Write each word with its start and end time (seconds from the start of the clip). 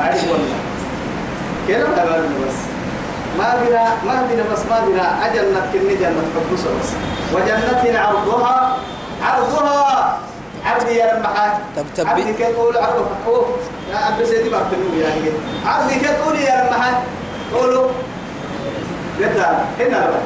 أعرف 0.00 0.24
والله 0.30 0.56
كلام 1.68 1.92
أبغى 1.98 2.18
بس. 2.46 2.58
ما 3.38 3.54
بنا 3.64 3.84
ما 4.06 4.26
بنا 4.32 4.44
بس 4.52 4.58
ما 4.70 4.80
بنا 4.88 5.26
أجنة 5.26 5.60
كني 5.72 5.94
جنة 5.94 6.22
قدوس 6.36 6.60
بس. 6.60 6.90
وجنة 7.34 7.98
عرضها 8.00 8.76
عرضها. 9.22 10.18
عبدي 10.66 10.92
يا 10.96 11.14
لما 11.14 11.58
طب 11.76 11.82
تبي- 11.96 12.10
عبدي 12.10 12.32
كيف 12.32 12.48
تقول؟ 12.48 12.76
عرض 12.78 13.06
حقوق 13.24 13.46
يا 13.92 13.96
عبد 13.96 14.24
سيدي 14.24 14.48
بكتنو 14.48 15.00
يعني 15.00 15.20
كده. 15.24 15.34
عبدي 15.66 15.94
كيف 15.94 16.10
تقول 16.10 16.36
يا 16.36 16.64
لما 16.70 17.02
قولوا. 17.54 17.88
لتا 19.20 19.64
هنا 19.80 19.98
بقى 19.98 20.20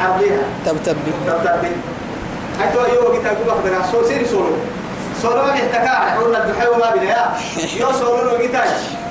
عرضيها. 0.00 0.42
تبتبي 0.66 1.12
تبتبي 1.26 1.70
حتى 2.60 2.94
يو 2.94 3.12
كتاب 3.20 3.36
بقدر 3.46 3.82
سو 3.92 4.04
سيري 4.08 4.24
سولو. 4.24 4.56
سولو 5.22 5.42
ما 5.42 5.54
يحتكا 5.54 5.88
حولنا 5.88 6.44
الدحي 6.44 6.66
وما 6.68 6.90
بنا 6.94 7.02
يا 7.04 7.30
يو 7.80 7.92
سولو 7.92 8.30
لو 8.30 8.36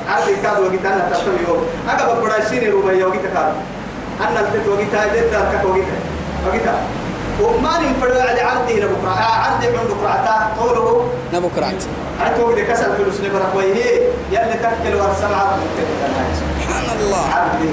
عرضي 0.09 0.35
كاد 0.43 0.59
وكتاب 0.59 0.91
أنا 0.91 1.09
تبتبي 1.09 1.43
يو 1.47 1.55
أنا 1.89 2.05
بقول 2.05 2.31
شيني 2.50 2.69
روبا 2.69 2.91
يو 2.91 3.11
كتاب 3.11 3.54
أنا 4.21 4.39
البيت 4.39 4.67
وكتاب 4.67 5.09
جدا 5.15 5.39
كتاب 5.51 5.65
وكتاب 5.65 6.01
وكتاب 6.47 6.79
وما 7.41 7.79
نفرد 7.79 8.17
على 8.17 8.41
عرضي 8.41 8.73
هنا 8.79 8.86
بكرة 8.86 9.09
آه 9.09 9.36
عرضي 9.36 9.67
من 9.67 9.83
بكرة 9.83 11.05
نبوك 11.33 11.51
رعت 11.57 11.83
هاي 12.21 12.37
توقي 12.37 12.61
كسر 12.65 12.95
فلوس 12.97 13.21
نبرك 13.21 13.55
ويه 13.55 13.75
يلي 14.31 14.53
تكل 14.53 14.95
ورسم 14.95 15.33
عرض. 15.33 15.59
سبحان 16.39 17.00
الله. 17.00 17.25
عرضي. 17.36 17.69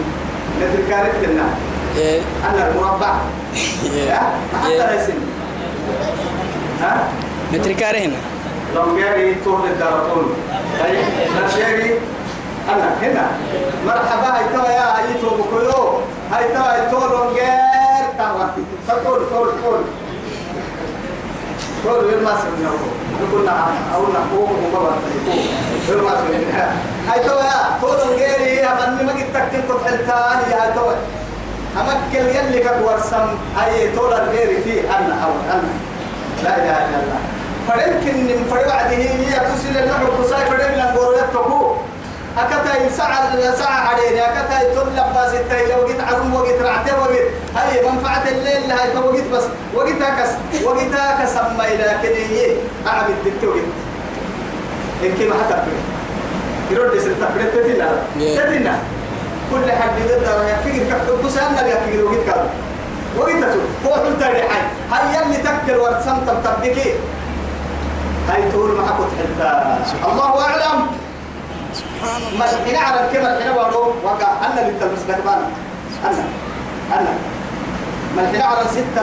مثل 0.60 0.90
كارت 0.90 1.14
لنا 1.28 1.44
إيه. 1.96 2.20
أنا 2.50 2.68
المربع. 2.68 3.14
إيه. 3.94 4.12
حتى 4.12 4.72
إيه. 4.72 4.96
ليسن 4.96 5.14
ها؟ 6.82 7.08
متركاري 7.52 8.04
هنا. 8.04 8.16
لونجيري 8.74 9.36
طول. 9.44 9.60
الدارطول 9.70 10.26
أي 10.84 10.98
لونجيري 11.40 11.94
أنا 12.68 12.88
هنا. 13.02 13.26
مرحبا 13.86 14.28
هاي 14.36 14.44
توا 14.54 14.68
يا 14.68 14.86
هاي 14.96 15.14
تو 15.20 15.28
بكيو 15.30 16.00
هاي 16.32 16.44
توا 16.54 16.72
هاي 16.72 16.90
تو 16.90 16.98
لونجير 16.98 18.06
توا 18.18 18.46
تقول 18.88 19.20
تقول 19.30 19.48
تقول 19.62 19.80
تقول 21.84 22.04
وين 22.04 22.24
ما 22.24 22.34
سمعنا 22.42 22.70
نقول 23.22 23.44
نعم 23.46 23.74
أو 23.94 24.02
نحوه 24.02 24.50
وما 24.74 24.90
بنتهي 24.90 25.40
وين 25.88 26.04
ما 26.04 26.10
سمعنا 26.10 26.72
هاي 27.08 27.20
توا 27.20 27.40
يا 27.40 27.78
تو 27.80 27.86
لونجيري 27.86 28.60
أمني 28.64 29.02
ما 29.04 29.12
جيت 29.12 29.26
تكتب 29.34 29.62
كل 29.68 29.84
حلتان. 29.84 30.38
يا 30.50 30.74
توا 30.74 30.92
أمكن 31.80 32.24
يلي 32.36 32.58
كبر 32.60 32.98
سم 33.10 33.28
هاي 33.56 33.92
تو 33.92 34.10
لونجيري 34.10 34.62
فيه 34.64 34.80
أنا 34.98 35.14
أو 35.24 35.30
أنا 35.52 35.72
لا 36.44 36.56
إله 36.56 36.78
إلا 36.86 36.98
الله. 37.02 37.20
فلكن 37.68 38.16
من 38.24 38.46
فرد 38.50 38.66
بعده 38.66 38.96
هي 38.96 39.40
تسل 39.48 39.76
النحو. 39.78 40.06
قصاي 40.22 40.44
فرد 40.46 40.60
من 40.60 40.80
الغوريات 40.90 41.30
تقو 41.32 41.72
أكتا 42.38 42.88
ساعة 42.96 43.54
ساعة 43.56 43.80
علينا 43.88 44.22
أكتا 44.28 44.62
يتم 44.72 44.88
لباس 44.92 45.34
التاي 45.34 45.66
وقت 45.74 46.00
عرم 46.00 46.34
وقت 46.34 46.60
رعته 46.62 47.00
وقت. 47.00 47.26
هاي 47.56 47.90
منفعة 47.90 48.22
الليل 48.28 48.70
هاي 48.72 48.96
وقت 48.96 49.24
بس. 49.32 49.44
وقتها 49.74 50.10
كس 50.22 50.62
وقتها 50.64 51.24
كسمى 51.24 51.66
لكن 51.76 52.14
هي 52.30 52.56
أعمل 52.86 53.14
الدكتور 53.24 53.56
إنك 55.02 55.20
ما 55.30 55.34
حتى 55.44 55.56
يرد 56.70 56.94
يصير 56.94 57.12
تقبل 57.20 57.50
تتنا 57.52 57.88
Yeah. 58.16 58.38
تتنا 58.38 58.78
كل 59.50 59.72
حد 59.72 59.98
يقدر 59.98 60.42
يفكر 60.48 60.98
كفر 60.98 61.26
بس. 61.26 61.36
أنا 61.38 61.66
يفكر 61.68 62.04
وقت 62.04 62.24
كذا. 62.26 62.46
وقتها 63.18 63.54
هو 63.86 63.94
حلت 63.94 64.22
ريحان 64.22 64.64
هاي 64.92 65.16
يلي 65.16 65.36
تكر 65.36 65.78
ورسم 65.80 66.16
تبتبكي 66.26 66.92
هاي 68.28 68.50
تقول 68.52 68.70
معك 68.76 68.94
حتى. 69.18 69.78
الله. 70.12 70.44
أعلم. 70.44 70.86
سبحان 71.96 72.22
الله 72.32 72.44
الحين 72.52 72.76
على 72.76 72.98
الكبر 73.00 73.42
حين 73.42 73.52
بارو 73.52 73.94
وقع 74.04 74.28
أنا 74.46 74.60
اللي 74.68 74.80
تلبس 74.80 75.02
بهبان 75.08 75.42
أنا 76.04 76.24
أنا 76.92 77.12
الحين 78.22 78.42
على 78.42 78.64
ستة 78.70 79.00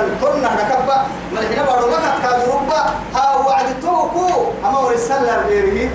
ما 1.33 1.39
الحين 1.39 1.63
بارو 1.65 1.87
ما 1.91 1.97
كانت 1.97 2.21
كاجروبة 2.23 2.79
ها 3.15 3.35
وعد 3.47 3.65
توكو 3.81 4.27
أما 4.65 4.79
ورسالة 4.79 5.47
غيره 5.47 5.89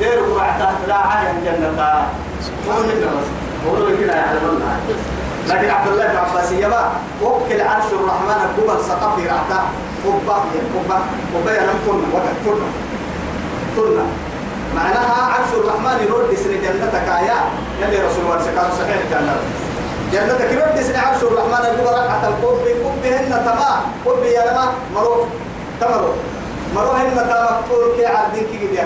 غيره 0.00 0.34
بعد 0.36 0.60
لا 0.88 0.94
عالم 0.94 1.44
جنة 1.44 2.06
قول 2.68 2.84
لنا 2.88 3.10
قولوا 3.66 3.98
كده 4.00 4.16
يا 4.16 4.38
الله 4.52 4.76
لكن 5.48 5.70
عبد 5.70 5.88
الله 5.88 6.06
بن 6.06 6.16
عباس 6.16 6.52
يبا 6.52 6.90
وكل 7.22 7.60
عرش 7.60 7.84
الرحمن 7.92 8.38
الجبل 8.50 8.84
سقف 8.84 9.18
رعتا 9.18 9.60
قبة 10.04 10.34
قبة 10.74 10.98
قبة 11.34 11.52
ينام 11.52 11.76
كنا 11.86 12.06
وقت 12.14 12.36
كنا 12.44 12.68
كنا 13.76 14.06
معناها 14.76 15.18
عرش 15.32 15.50
الرحمن 15.60 15.96
يرد 16.08 16.30
سن 16.44 16.52
جنتك 16.64 17.08
يا 17.28 17.38
يلي 17.80 17.98
رسول 18.06 18.22
الله 18.24 18.38
سكان 18.44 18.68
صحيح 18.80 19.00
جنة 19.10 19.36
جنتك. 20.12 20.52
يرد 20.52 20.76
سن 20.82 20.96
عرش 20.96 21.22
الرحمن 21.22 21.62
الجبل 21.70 21.86
رقعة 22.00 22.22
القب 22.28 22.64
قب 22.84 23.04
هن 23.04 23.30
تمام 23.48 23.80
قب 24.06 24.22
يا 24.24 24.42
لما 24.50 24.66
مرو. 24.94 25.26
تمرو 25.80 26.12
مرو. 26.74 26.90
هن 26.90 27.16
تمام 27.16 27.56
كل 27.70 27.96
كي 27.96 28.06
عبدين 28.06 28.44
كي 28.50 28.56
بديك 28.66 28.80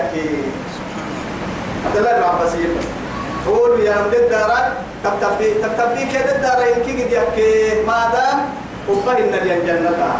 عبد 1.85 1.97
الله 1.97 2.11
بن 2.17 2.23
عباس 2.23 2.53
قول 3.47 3.79
يا 3.79 3.95
من 4.01 4.13
الدارات 4.13 4.67
تبتبي 5.03 5.53
تبتبي 5.53 6.03
كده 6.13 6.35
الدار 6.35 6.59
يمكن 6.67 6.99
يديك 6.99 7.37
ما 7.87 8.09
دام 8.13 8.37
قبة 8.87 9.11
إن 9.17 9.33
الجنة. 9.33 10.13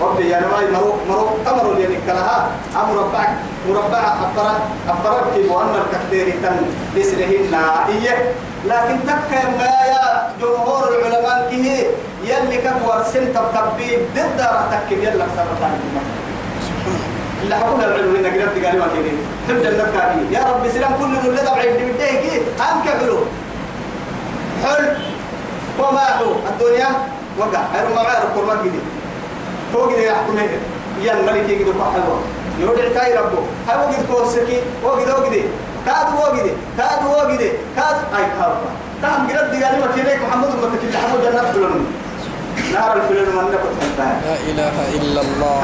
ربي 0.00 0.28
يا 0.30 0.40
نواي 0.40 0.70
مرو 0.70 0.94
مرو 1.08 1.28
تمر 1.46 1.72
اللي 1.72 1.96
نكلها 1.96 2.48
مربع 2.74 3.24
مربع 3.68 3.98
أفرا 3.98 4.54
أفرا 4.88 5.30
في 5.34 5.48
مؤنى 5.48 5.78
الكثير 5.84 6.34
تن 6.42 6.56
لسنهن 6.96 7.54
إيه 7.88 8.32
لكن 8.66 8.96
تكا 9.06 9.64
يا 9.92 10.32
جمهور 10.40 10.88
العلماء 10.88 11.48
كه 11.50 11.86
يلي 12.24 12.56
كبر 12.58 13.02
سن 13.12 13.24
تبتبي 13.34 13.96
ضد 14.14 14.40
رتك 14.40 14.92
يلا 14.92 15.26
سرطان 15.36 15.80
اللي 17.42 17.54
حكونا 17.56 17.84
العلم 17.86 18.16
إنك 18.16 18.32
قلت 18.42 18.64
قال 18.64 18.78
ما 18.78 18.86
كذي 18.86 19.12
تبدأ 19.48 19.68
النكاكي 19.68 20.34
يا 20.34 20.40
رب 20.40 20.68
سلام 20.74 20.92
كل 20.98 21.28
اللي 21.28 21.40
دبع 21.42 21.62
يدي 21.64 21.92
بديه 21.92 22.40
انك 22.60 22.88
حلو 23.00 23.18
حل 24.64 24.96
وما 25.78 26.16
هو 26.20 26.32
الدنيا 26.50 26.88
وقع. 27.38 27.60
غير 27.74 27.94
ما 27.94 28.00
غير 28.02 28.22
القرآن 28.22 28.58
كذي 28.58 28.80
فوق 29.72 29.92
ذي 29.92 30.04
يحكم 30.04 30.38
هيك 30.38 30.50
يا 31.02 31.12
الملك 31.12 31.48
يجي 31.48 31.64
حلوة. 31.64 32.20
يودع 32.60 32.88
تاي 32.94 33.18
ربه 33.18 33.42
هاي 33.68 33.76
وقت 33.76 33.94
كوسكي. 34.12 34.60
وقت 34.84 35.08
وقت 35.08 35.32
كاد 35.86 36.06
وقت 36.18 36.46
كاد 36.78 37.06
وقت 37.06 37.40
كاد. 37.76 37.96
أي 38.16 38.24
كاربا 38.38 38.70
تام 39.02 39.26
قلت 39.28 39.64
قال 39.64 39.80
ما 39.80 39.86
كذي 39.96 40.16
محمد 40.26 40.48
ما 40.48 40.68
تكلم 40.76 40.90
محمد 40.94 41.22
جنة 41.22 41.52
فلان 41.52 41.86
نار 42.72 42.96
الفلان 42.96 43.28
من 43.36 43.44
نكت 43.52 43.98
لا 43.98 44.36
إله 44.50 44.76
إلا 44.94 45.20
الله. 45.20 45.62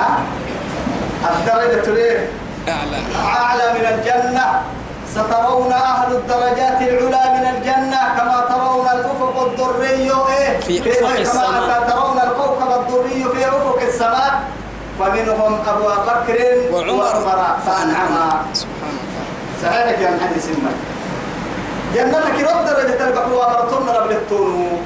الدرجة 1.30 1.94
ليه 1.94 2.28
أعلى. 2.68 2.98
أعلى 3.26 3.72
من 3.72 3.84
الجنة. 3.94 4.62
سترون 5.14 5.72
أهل 5.72 6.10
الدرجات 6.12 6.78
العلى 6.88 7.22
من 7.36 7.44
الجنة 7.54 8.00
كما 8.16 8.38
ترون 8.48 8.86
الأفق 8.96 9.36
الضري 9.46 10.12
إيه؟ 10.38 10.60
في 10.60 10.80
أفق 10.80 11.00
كما 11.00 11.18
السماء. 11.18 11.88
ترون 11.88 12.18
الكوكب 12.26 12.70
الضري 12.80 13.24
في 13.34 13.48
أفق 13.48 13.78
السماء. 13.82 14.32
فمنهم 14.98 15.52
أبو 15.68 15.88
بكر 16.08 16.38
وعمر. 16.72 17.40
فأنعما 17.66 18.26
سبحان 18.52 18.96
الله 19.02 19.24
صحيح 19.62 19.98
يا 20.00 20.10
محدث 20.10 20.48
المال 20.48 20.76
جنتك 21.94 22.36
رب 22.48 22.64
درجة 22.66 22.94
تلقى 22.98 23.30
وأمرتن 23.30 23.88
قبل 23.88 24.12
التون. 24.12 24.82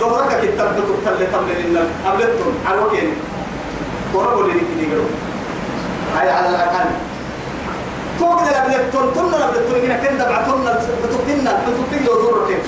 ظهرك 0.00 0.40
كتاب 0.42 0.68
تقتل 0.76 1.26
تمل 1.32 1.70
لنا 1.70 1.82
قبل 2.06 2.22
التون. 2.22 2.54
على 2.66 2.78
وكين 2.80 3.14
اللي 4.14 4.54
نكدي 4.54 4.86
قالوا 4.90 5.10
هاي 6.16 6.30
على 6.30 6.48
الأقل. 6.48 6.90
التون 8.18 9.14
تن 9.14 9.34
قبل 9.34 9.56
التون 9.56 9.80
هنا 9.84 9.96
كن 9.96 10.18
دبعتن 10.18 10.64
بتقتلنا 11.04 11.52
بتقتل 11.66 12.02
يدور 12.02 12.46
كيف 12.48 12.64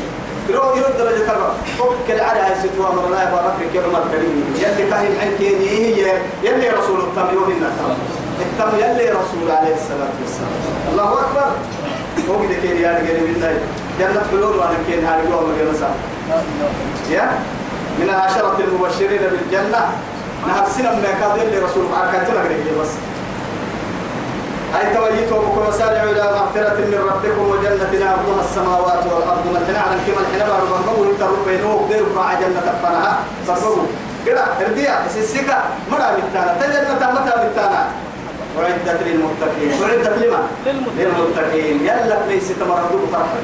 يرو 0.49 0.77
يرو 0.77 0.89
درجة 0.99 1.27
فوق 1.79 1.95
كل 2.07 2.21
على 2.21 2.41
هاي 2.41 2.55
ستوا 2.63 2.89
أمر 2.91 3.07
الله 3.07 3.23
أبو 3.23 3.37
بكر؟ 3.37 3.73
كيف 3.73 3.85
عمر 3.85 4.05
كريم؟ 4.13 4.55
يلي 4.57 4.91
كاهن 4.91 5.13
حكيني 5.21 5.69
هي؟ 5.71 6.19
يلي 6.43 6.69
رسول 6.69 7.01
التم 7.01 7.35
يوهنا 7.35 7.71
التم. 8.41 8.79
يلي 8.79 9.11
رسول 9.11 9.51
عليه 9.51 9.75
الصلاة 9.75 10.13
والسلام. 10.21 10.55
الله 10.93 11.13
أكبر. 11.13 11.49
فوق 12.27 12.43
ده 12.51 12.55
كين 12.63 12.77
يا 12.77 12.91
رجال 12.99 13.21
بالله 13.27 13.59
جنة 13.99 14.23
حلول 14.31 14.57
وأنا 14.57 14.79
كين 14.87 15.05
هاي 15.05 15.21
يوم 15.31 15.55
الجلسة 15.55 15.89
يا؟ 17.11 17.31
من 17.99 18.09
العشرة 18.09 18.57
المبشرين 18.61 19.23
بالجنة. 19.33 19.83
نهر 20.49 20.67
سنة 20.77 20.91
من 20.95 21.05
كاد 21.21 21.37
يلي 21.43 21.59
رسول 21.59 21.85
عركاتنا 21.95 22.41
قريب 22.41 22.67
بس. 22.83 22.93
أي 24.79 24.95
تويتوا 24.95 25.39
بكم 25.39 25.69
وسارعوا 25.69 26.11
إلى 26.11 26.23
مغفرة 26.23 26.79
من 26.91 27.01
ربكم 27.11 27.45
وجنة 27.51 27.93
عرضها 28.11 28.41
السماوات 28.45 29.03
والأرض 29.07 29.45
مثلا 29.55 29.81
على 29.81 29.97
كما 30.07 30.47
بارو 30.49 30.67
بنقول 30.67 31.15
يتروا 31.15 31.45
بينهم 31.47 31.89
دير 31.89 32.05
مع 32.17 32.35
جنة 32.35 32.75
فنها 32.83 33.19
فرقوا 33.47 33.83
كده 34.27 34.45
ارديا 34.67 34.95
سيسيكا. 35.15 35.59
مرا 35.93 36.09
بالتانا 36.17 36.55
تجنة 36.61 37.11
متى 37.13 37.33
بالتانا 37.43 37.83
أعدت 38.59 39.03
للمتقين. 39.07 39.83
أعدت 39.83 40.19
لمن؟ 40.23 40.45
للمتقين. 40.99 41.81
يلا 41.85 42.17
ليس 42.29 42.49
تمردوا 42.61 43.07
فرحة 43.13 43.39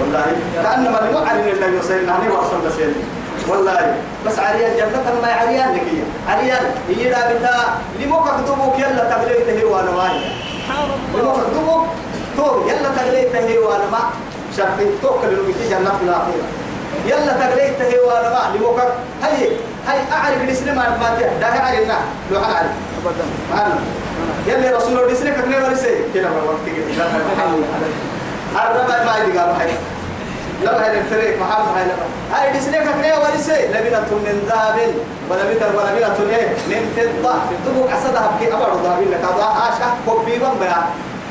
والله 0.00 0.26
كأنما 0.62 0.98
المعلن 1.08 1.48
اللي 1.48 1.76
يوصلنا 1.76 2.18
هني 2.18 2.28
وصل 2.28 2.58
بسيل 2.66 2.92
والله. 3.48 3.94
بس 4.26 4.38
عريان 4.38 4.76
جنة 4.76 5.20
ما 5.22 5.32
عريان 5.32 5.74
لك 5.74 5.80
هي 5.80 6.02
عريان 6.34 6.64
هي 6.88 7.10
بتا. 7.10 7.56
لموك 8.00 8.28
اكتبوك 8.28 8.78
يلا 8.78 9.04
تغليته 9.10 9.66
وأنا 9.66 9.90
واي 9.90 10.20
لموك 11.14 11.38
اكتبوك 11.38 11.86
تو 12.36 12.68
يلا 12.68 12.88
تغليته 12.96 13.58
وأنا 13.58 13.86
ما. 13.92 14.00
شرطي 14.56 14.86
توكل 15.02 15.28
المتي 15.28 15.68
جنة 15.70 15.90
في 15.98 16.04
الآخرة 16.04 16.44
يلا 17.06 17.32
تغليته 17.32 18.06
وأنا 18.06 18.28
ما. 18.30 18.56
لموك 18.56 18.80
هي 19.22 19.48
هي 19.88 20.00
أعرف 20.12 20.42
الإسلام 20.44 20.76
ما 20.76 20.88
ما 20.88 21.18
ده 21.40 21.46
عرفنا 21.46 21.98
لو 22.32 22.40
عارف 22.40 22.70
أبدا. 23.06 23.24
أنا 23.52 23.78
يلي 24.46 24.70
رسول 24.76 24.92
الله 24.92 25.06
ديسني 25.08 25.30
كتني 25.30 25.56
ورسي. 25.56 25.94
كده 26.14 26.28
وقت 26.32 26.64
كده 26.66 27.04
الربع 28.54 29.04
ما 29.04 29.24
يدي 29.24 29.38
قالوا 29.38 29.54
لا 30.62 30.84
هاي 30.84 30.98
الفريق 30.98 31.40
محمد 31.40 31.76
هاي 31.76 31.84
لا 31.84 31.94
هاي 32.36 32.52
ديسني 32.52 32.78
كتني 32.78 33.12
ورسي 33.12 33.66
لبنة 33.66 34.08
من 34.10 34.36
ذهب 34.48 34.94
ولا 35.30 35.44
بيت 35.44 35.62
إيه؟ 36.30 36.48
من 36.68 36.82
فضة. 36.96 37.34
تبوك 37.66 37.90
عصدها 37.90 38.30
بكي 38.36 38.54
أبرد 38.54 38.84
ذهب 38.84 39.02
لك. 39.02 39.20
هذا 39.24 39.44
عاشا 39.44 39.88
كوبيبا 40.06 40.50
بيا 40.60 40.82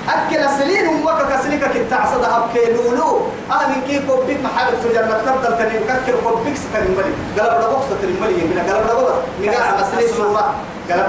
أكل 0.10 0.36
السلين 0.36 0.88
ومك 0.88 1.20
كسلك 1.32 1.64
كنت 1.74 1.94
عصدها 1.94 2.48
بكي 2.48 2.74
لولو. 2.74 3.22
أنا 3.52 3.68
من 3.68 3.82
كي 3.88 4.00
كوبيك 4.08 4.38
في 4.84 4.90
جنة. 4.94 5.18
تفضل 5.26 5.58
تاني 5.58 5.80
كتر 5.80 6.16
كوبيك 6.24 6.56
ستاني 6.56 6.90
ملي. 6.98 7.14
قلب 7.38 7.64
ربوك 7.64 7.84
ستاني 7.86 8.14
ملي. 8.22 8.34
من 8.34 8.58
قلب 8.70 8.90
ربوك 8.92 9.14
مقاع 9.42 9.76
مسلي 9.80 10.08
سورة 10.08 10.54
قلب 10.90 11.08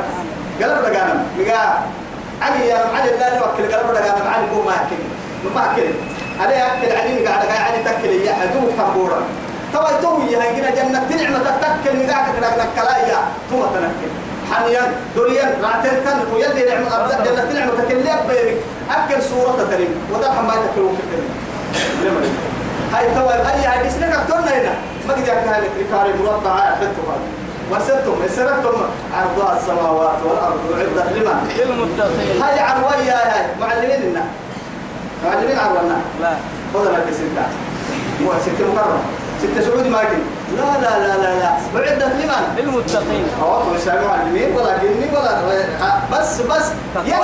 قلب 0.63 0.85
رجانا 0.85 1.25
مقاع 1.39 1.83
علي 2.43 2.69
يا 2.69 2.79
علي 2.95 3.11
لا 3.11 3.39
نوكل 3.39 3.75
قلب 3.75 3.91
رجانا 3.91 4.31
علي 4.31 4.47
مو 4.55 4.63
ما 4.63 4.73
أكل 4.73 4.97
ما 5.55 5.73
علي 6.41 6.67
أكل 6.67 6.97
علي 6.97 7.27
قاعد 7.27 7.47
قاعد 7.47 7.73
علي 7.73 7.85
تكل 7.85 8.09
يا 8.27 8.33
حدوك 8.33 8.71
تنبورا 8.79 9.21
توا 9.73 10.01
توي 10.03 10.37
هاي 10.37 10.57
جنا 10.57 10.71
جنة 10.71 11.23
نعمة 11.23 11.39
تتكل 11.39 11.97
مقاع 11.97 12.27
كنا 12.27 12.49
نكلايا 12.65 13.19
ثم 13.51 13.61
تنكل 13.75 14.11
حنيا 14.53 14.93
دوريا 15.17 15.57
راتين 15.63 16.05
كان 16.05 16.19
ويلي 16.35 16.65
نعمة 16.71 17.05
أبدا 17.05 17.25
جنة 17.25 17.61
نعمة 17.61 17.73
تكل 17.83 17.97
لي 17.97 18.15
بيرك 18.29 18.57
أكل 18.91 19.23
صورة 19.23 19.69
تريم. 19.71 19.89
وده 20.13 20.33
حما 20.33 20.55
تكلون 20.55 20.99
كتير 20.99 21.23
هاي 22.95 23.07
توا 23.15 23.33
هاي 23.33 23.67
هاي 23.67 23.87
بسنك 23.87 24.13
أكترنا 24.13 24.61
هنا. 24.61 24.75
ما 25.09 25.15
قد 25.15 25.29
يحكي 25.29 25.49
هاي 25.49 25.59
الكريكاري 25.67 26.13
مربعة 26.23 26.61
حتى 26.61 26.89
وسرتم 27.73 28.17
سرتم 28.37 28.77
عرضها 29.15 29.59
السماوات 29.59 30.19
والأرض 30.25 30.61
وعدت 30.71 31.13
لمن؟ 31.17 31.49
للمتقين. 31.59 32.43
هاي 32.43 32.61
عروية 32.61 33.13
هاي. 33.13 33.47
معلمين 33.61 34.11
لنا 34.11 34.25
معلمين 35.25 35.59
عرونا 35.59 35.99
لا. 36.21 36.33
خذ 36.75 36.85
لك 36.93 37.07
ستة 37.13 37.47
مو 38.21 38.31
ستة 38.43 38.73
مكرمة 38.73 38.99
ستة 39.43 39.61
سعودي 39.71 39.89
ما 39.89 40.03
يمكن 40.03 40.19
لا 40.57 40.81
لا 40.81 40.99
لا 41.07 41.17
لا 41.17 41.39
لا. 41.41 41.51
وعدت 41.75 42.03
لمن؟ 42.03 42.43
للمتقين. 42.57 43.27
هو 43.43 43.63
مش 43.75 43.87
معلمين 43.87 44.57
ولا 44.57 44.79
جني 44.79 45.09
ولا 45.17 45.33
بس 46.13 46.41
بس. 46.41 46.67
يا 47.07 47.17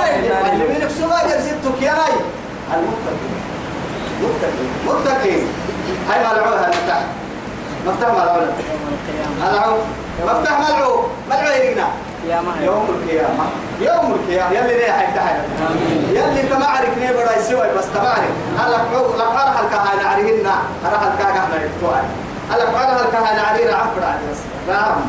معلمين 0.43 0.87
بسوا 0.87 1.27
جرستك 1.29 1.81
يا 1.81 1.91
راي 1.91 2.15
المتقين. 2.73 3.41
متقين. 4.21 4.69
متقين. 4.87 5.47
هاي 6.09 6.19
ملعوها 6.19 6.69
مفتاح. 6.69 7.03
مفتاح 7.87 8.09
ملعوها 8.09 8.41
يوم 8.41 8.53
القيامة. 8.93 9.51
ملعو 9.51 9.77
مفتاح 10.27 10.59
ملعو 10.59 11.03
ملعو 11.29 11.51
يرقنا. 11.51 11.81
يا 11.81 11.87
يوم 12.29 12.85
القيامة. 12.89 13.45
يوم 13.81 14.11
القيامة. 14.13 14.51
يلي 14.55 14.77
ليه 14.77 14.91
حيث 14.91 15.17
يلي 16.09 16.41
انت 16.41 16.53
ما 16.53 16.65
عارف 16.65 16.97
نيه 16.97 17.11
بدا 17.11 17.39
يسوي 17.39 17.67
بس 17.77 17.85
تبارك 17.95 18.29
هلا 18.59 18.75
لك 19.17 19.21
أرح 19.21 19.59
الكهان 19.59 20.05
عريهن 20.05 20.47
أرح 20.85 21.01
الكهان 21.03 21.37
إحنا 21.37 21.55
يفتوها 21.55 22.03
هلا 22.51 22.63
أرح 22.63 23.05
الكهان 23.05 23.39
عرينا 23.39 23.75
عفر 23.75 23.99
بس 24.31 24.37
نعم. 24.67 25.01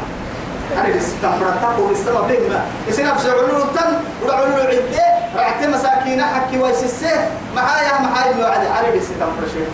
أنا 0.79 0.97
بس 0.97 1.07
تفرطك 1.23 1.79
وبستمع 1.79 2.21
بيننا 2.21 2.65
يصير 2.89 3.07
نفس 3.07 3.27
علول 3.27 3.63
التن 3.63 3.93
وعلول 4.29 4.61
عدة 4.61 5.03
رعت 5.37 5.65
مساكين 5.69 6.23
حكي 6.23 6.59
ويسسه 6.59 7.29
معايا 7.57 8.01
معايا 8.01 8.33
إنه 8.35 8.47
عادي 8.47 8.69
عارف 8.69 8.97
بس 8.97 9.09
تفرط 9.09 9.53
شيء 9.53 9.67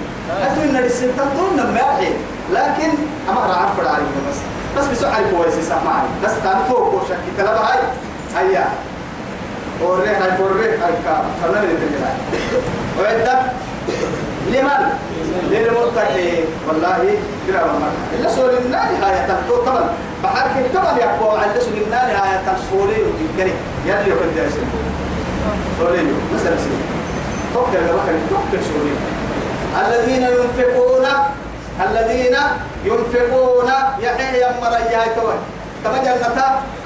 أتونا 0.43 0.79
للسنتين 0.79 1.25
طولنا 1.38 1.64
ما 1.64 1.81
لكن 2.52 2.91
أما 3.29 3.44
أنا 3.44 3.55
عفر 3.55 3.88
عليك. 3.88 4.08
بس 4.79 4.85
بس 4.85 4.99
بسرعة 4.99 5.21
كويس 5.31 5.55
يسمعني 5.59 6.09
بس 6.25 6.31
تنتوك 6.45 6.95
وشك 6.95 7.19
كلام 7.37 7.55
هاي 7.59 7.79
هيا. 8.37 8.67
وريه 9.83 10.11
هاي 10.11 10.43
وريه 10.43 10.71
هاي 10.71 10.93
كام 11.05 11.25
خلنا 11.43 11.61
نتكلم 11.61 12.05
وعدت 13.01 13.29
لمن؟ 14.49 14.99
للمتقين 15.51 16.45
والله 16.69 17.19
كلا 17.47 17.65
والله 17.65 17.91
إلا 18.19 18.29
سؤال 18.31 18.59
النار 18.67 18.81
هاي 19.03 19.27
تنتو 19.29 19.57
طبعا 19.67 19.85
بحر 20.25 20.47
كي 20.49 20.69
طبعا 20.79 20.99
يقوى 20.99 21.39
على 21.39 21.61
سؤال 21.61 21.83
النار 21.87 22.01
هاي 22.11 22.39
تنسولي 22.47 23.03
ويمكن 23.03 23.53
يلي 23.87 24.09
يقول 24.11 24.35
ده 24.37 24.47
اسم 24.49 24.65
سولي 25.79 26.03
مثلا 26.35 26.57
سي 26.57 26.71
توكل 27.55 27.77
الوكل 27.77 28.19
توكل 28.31 28.65
سولي 28.65 28.95
الذين 29.87 30.23
ينفقون. 30.23 31.07
الذين 31.91 32.37
ينفقون 32.88 33.70
يحيى 34.00 34.40
يمر 34.43 34.73
يا 34.93 35.02
توي 35.17 35.38
كما 35.85 35.99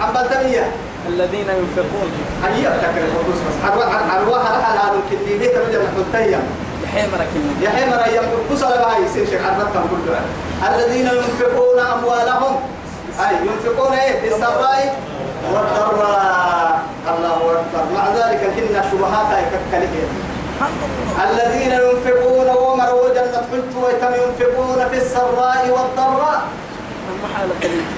عم 0.01 0.13
بلدمية 0.15 0.67
الذين 1.09 1.49
ينفقون. 1.61 2.09
هيا 2.45 2.71
بتكر 2.71 3.03
القدوس 3.09 3.41
بس. 3.47 3.57
عروها 4.11 4.59
رحل 4.59 4.79
هذا 4.79 4.95
الكلي 5.01 5.39
بيت 5.39 5.55
رجل 5.57 5.83
حتيا 6.13 6.41
بحمرك 6.83 7.29
النبي 7.37 7.65
يحيى 7.65 7.87
مر 7.91 8.07
يم 8.17 8.27
كسر 8.51 8.67
بهاي 8.67 9.03
يصير 9.05 9.27
شيء. 9.27 9.41
عرفتهم 9.47 9.87
كلها 9.91 10.25
الذين 10.75 11.07
ينفقون 11.07 11.79
أموالهم. 11.79 12.61
أي 13.21 13.37
ينفقون 13.47 13.93
إيه؟ 13.93 14.21
في 14.21 14.35
السراء 14.35 14.99
والضراء. 15.53 16.83
الله 17.09 17.37
أكبر. 17.37 17.85
مع 17.95 18.09
ذلك 18.09 18.41
الكلمة 18.43 18.83
شبهات 18.91 19.27
كالكلمة 19.73 20.09
الذين 21.31 21.73
ينفقون 21.73 22.49
ومروا 22.49 23.09
جنة 23.15 23.43
حلت 23.53 23.73
ويتم 23.83 24.13
ينفقون 24.23 24.89
في 24.91 24.97
السراء 24.97 25.69
والضراء. 25.71 26.43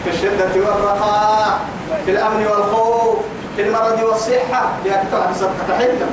في 0.05 0.11
الشدة 0.11 0.55
والرخاء 0.67 1.59
في 2.05 2.11
الأمن 2.11 2.47
والخوف 2.47 3.17
في 3.57 3.63
المرض 3.63 4.01
والصحة. 4.03 4.63
لأكثر 4.85 5.21
عن 5.27 5.35
صدقة 5.35 5.79
حكم 5.79 6.11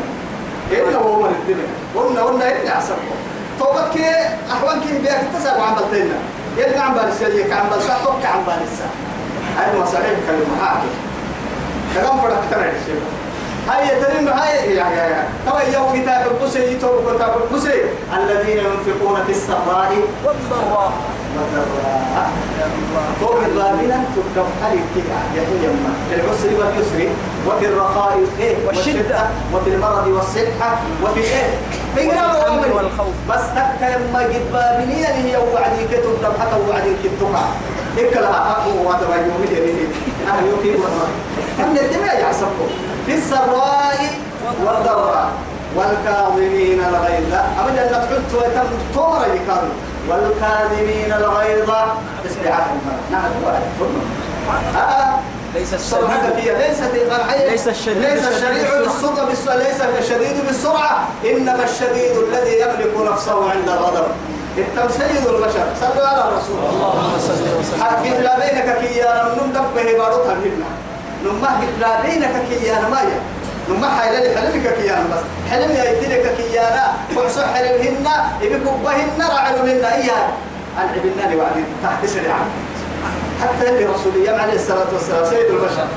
إنه 0.71 0.97
هو 0.97 1.21
من 1.21 1.35
الدنيا. 1.41 1.67
قلنا 1.95 2.21
قلنا 2.21 2.51
إني 2.51 2.69
أحسبكم 2.73 3.15
توبتك 3.59 4.01
أحوانك 4.51 4.83
بيك 5.01 5.21
تسأل 5.39 5.61
عن 5.61 5.75
بلتنا 5.75 6.15
يلي 6.57 6.77
عن 6.77 6.93
بالسيك 6.93 7.51
عن 7.51 7.69
بالسا 7.69 7.97
توك 8.03 8.25
عن 8.25 8.39
بالسا 8.45 8.85
هاي 9.57 9.79
مصاريف 9.79 10.17
كلمة 10.27 10.65
حاكي 10.65 10.87
كلام 11.95 12.21
فرق 12.21 12.41
ترى 12.51 12.61
الشيء 12.69 13.01
هاي 13.69 14.01
ترين 14.01 14.27
هاي 14.27 14.75
يا 14.75 14.85
يا 14.85 15.05
يا. 15.13 15.23
توا 15.45 15.61
يوم 15.73 16.01
كتاب 16.01 16.21
البصي 16.31 16.59
يتوب 16.73 17.15
كتاب 17.15 17.33
البصي 17.43 17.81
الذين 18.17 18.57
ينفقون 18.57 19.23
في 19.25 19.31
السراء 19.31 19.91
والضراء. 20.25 20.91
فوق 23.21 23.39
الغابنة 23.45 24.03
تكتب 24.15 24.45
حالي 24.61 24.81
كده 24.95 25.17
يا 25.35 25.43
يما. 25.63 25.93
في 26.09 26.15
العسر 26.15 26.49
واليسر 26.59 27.09
وفي 27.47 27.65
الرخاء 27.65 28.19
إيه 28.39 28.55
والشدة. 28.67 29.19
وفي 29.53 29.69
المرض 29.69 30.07
والصحة 30.07 30.71
وفي 31.03 31.19
إيه. 31.19 31.49
وفي 31.93 32.09
الأمن 32.09 32.71
والخوف. 32.71 33.15
بس 33.29 33.41
تكا 33.55 33.85
يما 33.95 34.19
قد 34.19 34.41
بابنية 34.53 35.07
هي 35.07 35.37
وعدي 35.53 35.83
كتب 35.91 36.23
حتى 36.39 36.55
وعدي 36.69 36.93
كتبها 37.03 37.45
إكلها 37.97 38.57
أبو 38.57 38.89
وعدوا 38.89 39.15
يومي 39.15 39.47
دي 39.47 39.87
أهل 40.27 40.45
يوكي 40.49 40.69
والله. 40.71 41.07
هم 41.59 41.75
الدماء 41.77 42.21
يحسبكم 42.21 42.69
في 43.05 43.15
السراء 43.15 43.99
والضراء 44.65 45.29
والكاظمين 45.75 46.79
الغيظ. 46.79 47.33
أبدا 47.59 47.83
لا 47.91 47.97
تحط 47.97 48.29
ويتم 48.33 48.69
تمر 48.95 49.21
يكاظم 49.35 49.69
والكاظمين 50.09 51.13
الغيظ. 51.13 51.69
نعم 53.11 53.31
آه. 54.75 55.19
ليس 55.55 55.73
الشديد. 55.73 56.55
ليست 56.57 56.91
الغرعية 56.95 57.49
ليس 57.49 57.67
الشديد. 57.67 57.97
ليس 57.97 58.27
الشديد. 58.27 58.67
بالسرعة. 59.27 59.55
ليس 59.55 59.81
الشديد 59.99 60.45
بالسرعة. 60.47 61.07
إنما 61.25 61.63
الشديد 61.63 62.17
الذي 62.17 62.59
يملك 62.61 63.11
نفسه 63.11 63.51
عند 63.51 63.69
الغضب 63.69 64.07
انت 64.57 64.91
سيد 64.91 65.27
البشر. 65.27 65.65
صلوا 65.81 66.07
على 66.07 66.23
الرسول. 66.29 66.59
اللهم 66.69 67.19
صل 67.19 67.33
وسلم. 67.59 67.83
حكي 67.83 68.09
لا 68.09 68.39
بينك 68.39 68.77
كيانا. 68.81 69.23
نم 69.23 69.51
دبه 69.51 69.97
بارتها 69.97 70.33
هنا 70.33 70.69
نم 71.25 71.45
لا 71.79 72.01
بينك 72.01 72.33
كيانا 72.49 72.89
ما 72.89 73.01
يا 73.01 73.19
نم 73.69 73.85
حيل 73.85 74.23
لي 74.23 74.35
حلمك 74.35 74.75
كيانا. 74.77 75.03
بس 75.11 75.23
حلم 75.51 75.71
يا 75.71 75.83
يتلك 75.91 76.35
كيانا 76.37 76.93
فعصو 77.15 77.41
حلمهن 77.41 78.07
يبكبهن 78.41 79.19
رعلوا 79.19 79.63
منا 79.63 79.95
إياه 79.95 80.27
العبنا 80.77 81.23
لي 81.29 81.35
وعدين 81.35 81.65
تحت 81.83 82.05
سريعا 82.05 82.45
حتى 83.41 83.69
اللي 83.69 83.85
رسول 83.85 84.13
الله 84.15 84.41
عليه 84.41 84.53
الصلاة 84.53 84.87
والسلام 84.93 85.25
سيد 85.29 85.49
البشر. 85.49 85.87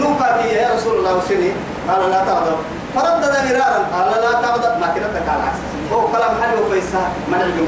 نوكا 0.00 0.44
يا 0.44 0.74
رسول 0.74 0.98
الله 0.98 1.16
وسني 1.16 1.50
قال 1.88 2.10
لا 2.10 2.24
تغضب. 2.24 2.58
فردد 2.94 3.34
مرارا. 3.46 3.78
قال 3.92 4.22
لا 4.22 4.32
تغضب 4.42 4.80
ما 4.80 4.86
كنت 4.94 5.28
على 5.28 5.40
العكس 5.40 5.60
هو 5.92 6.08
كلام 6.08 6.42
حلو 6.42 6.66
وفيسا 6.66 7.02
منع 7.28 7.44
من 7.44 7.66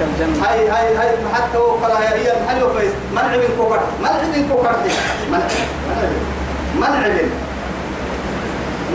الجنة. 0.00 0.46
هاي 0.46 0.68
هاي 0.68 0.96
هاي 0.96 1.08
حتى 1.34 1.58
هو 1.58 1.78
كلام 1.78 2.02
هي 2.02 2.32
حلو 2.48 2.70
وفيس. 2.70 2.92
منع 3.12 3.36
من 3.36 3.50
كوكر 3.58 3.80
منع 4.02 4.22
من 4.22 4.48
كوكر 4.48 4.76
منع 5.30 5.48
منع 6.80 7.08
من. 7.08 7.30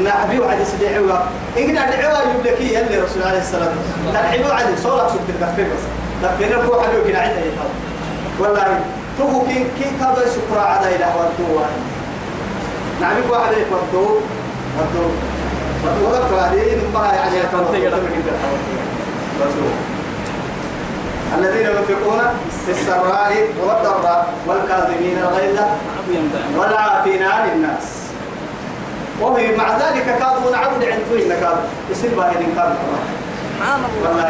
نعبي 0.03 0.39
وعد 0.39 0.63
سدعوا 0.63 1.19
إن 1.57 1.75
دعوا 1.75 2.19
يبلكي 2.35 2.73
يلي 2.73 2.97
رسول 2.99 3.23
عليه 3.23 3.39
الصلاة 3.39 3.69
والسلام. 3.69 4.13
تنعبوا 4.13 4.53
عد 4.53 4.65
صولك 4.83 5.07
سبت 5.09 5.29
الدفير 5.29 5.65
بس. 5.65 5.83
دفير 6.23 6.61
الكو 6.61 6.81
حلو 6.81 7.03
كنا 7.07 7.19
عدة 7.19 7.39
يتحول 7.39 7.71
والله 8.39 8.79
تو 9.17 9.45
كي 9.47 9.65
كي 9.79 9.87
كذا 9.99 10.25
سكرا 10.35 10.61
عدا 10.61 10.87
إلى 10.95 11.05
ودوا 11.05 11.65
نعبي 13.01 13.21
واحد 13.29 13.53
هذه 16.39 16.73
يعني 17.15 17.37
الذين 21.37 21.65
ينفقون 21.65 22.21
في 22.65 22.71
السراء 22.71 23.47
والضراء 23.61 24.33
والكاظمين 24.47 25.17
الغيظ 25.17 25.59
والعافين 26.57 27.23
عن 27.23 27.49
الناس. 27.49 27.99
وهي 29.21 29.55
مع 29.55 29.77
ذلك 29.77 30.15
نعبد 30.51 30.83
عند 30.83 31.01
وين 31.13 31.29
كانوا 31.29 31.63
يصير 31.91 32.09
باهي 32.17 32.33
كانوا 32.55 32.75
سبحان 33.59 33.79
الله. 33.79 34.09
والله 34.09 34.29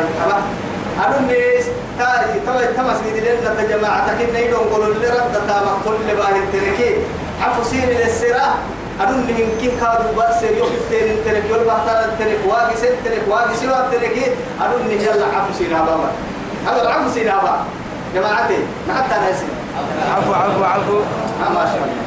الناس 1.19 1.65
تاي 1.99 2.39
تاي 2.45 2.67
تمس 2.73 2.97
دي 3.13 3.19
لنا 3.19 3.77
جماعة 3.77 4.17
كنا 4.17 4.39
يدون 4.39 4.59
قولوا 4.59 4.93
اللي 4.95 5.07
رد 5.07 5.33
تا 5.47 5.61
مقتول 5.65 5.95
اللي 6.01 6.15
باهي 6.15 6.41
تركي 6.53 6.95
عفو 7.41 7.63
سير 7.63 7.89
للسراء 7.89 8.57
اللي 9.03 9.33
من 9.33 9.57
كي 9.61 9.71
كانوا 9.79 10.11
بس 10.17 10.43
يوم 10.43 10.67
التين 10.67 11.15
ترك 11.25 11.43
يوم 11.49 11.63
بحتار 11.67 12.09
ترك 12.19 12.39
واقي 12.47 12.75
سن 12.75 12.93
ترك 13.05 13.23
واقي 13.27 13.55
سوى 13.55 13.79
تركي 13.91 14.25
أنا 14.61 14.75
اللي 14.75 15.05
يلا 15.05 15.25
عفو 15.25 15.53
سير 15.57 15.71
هذا 15.77 16.11
هذا 16.67 16.81
العفو 16.81 17.09
سير 17.13 17.31
هذا. 17.31 17.65
جماعتي 18.15 18.57
ما 18.87 18.93
حتى 18.93 19.15
ناسي 19.21 19.45
عفو 20.15 20.33
عفو 20.33 20.63
عفو. 20.63 20.97
ما 21.39 21.65
شاء 21.71 21.83
الله. 21.83 22.03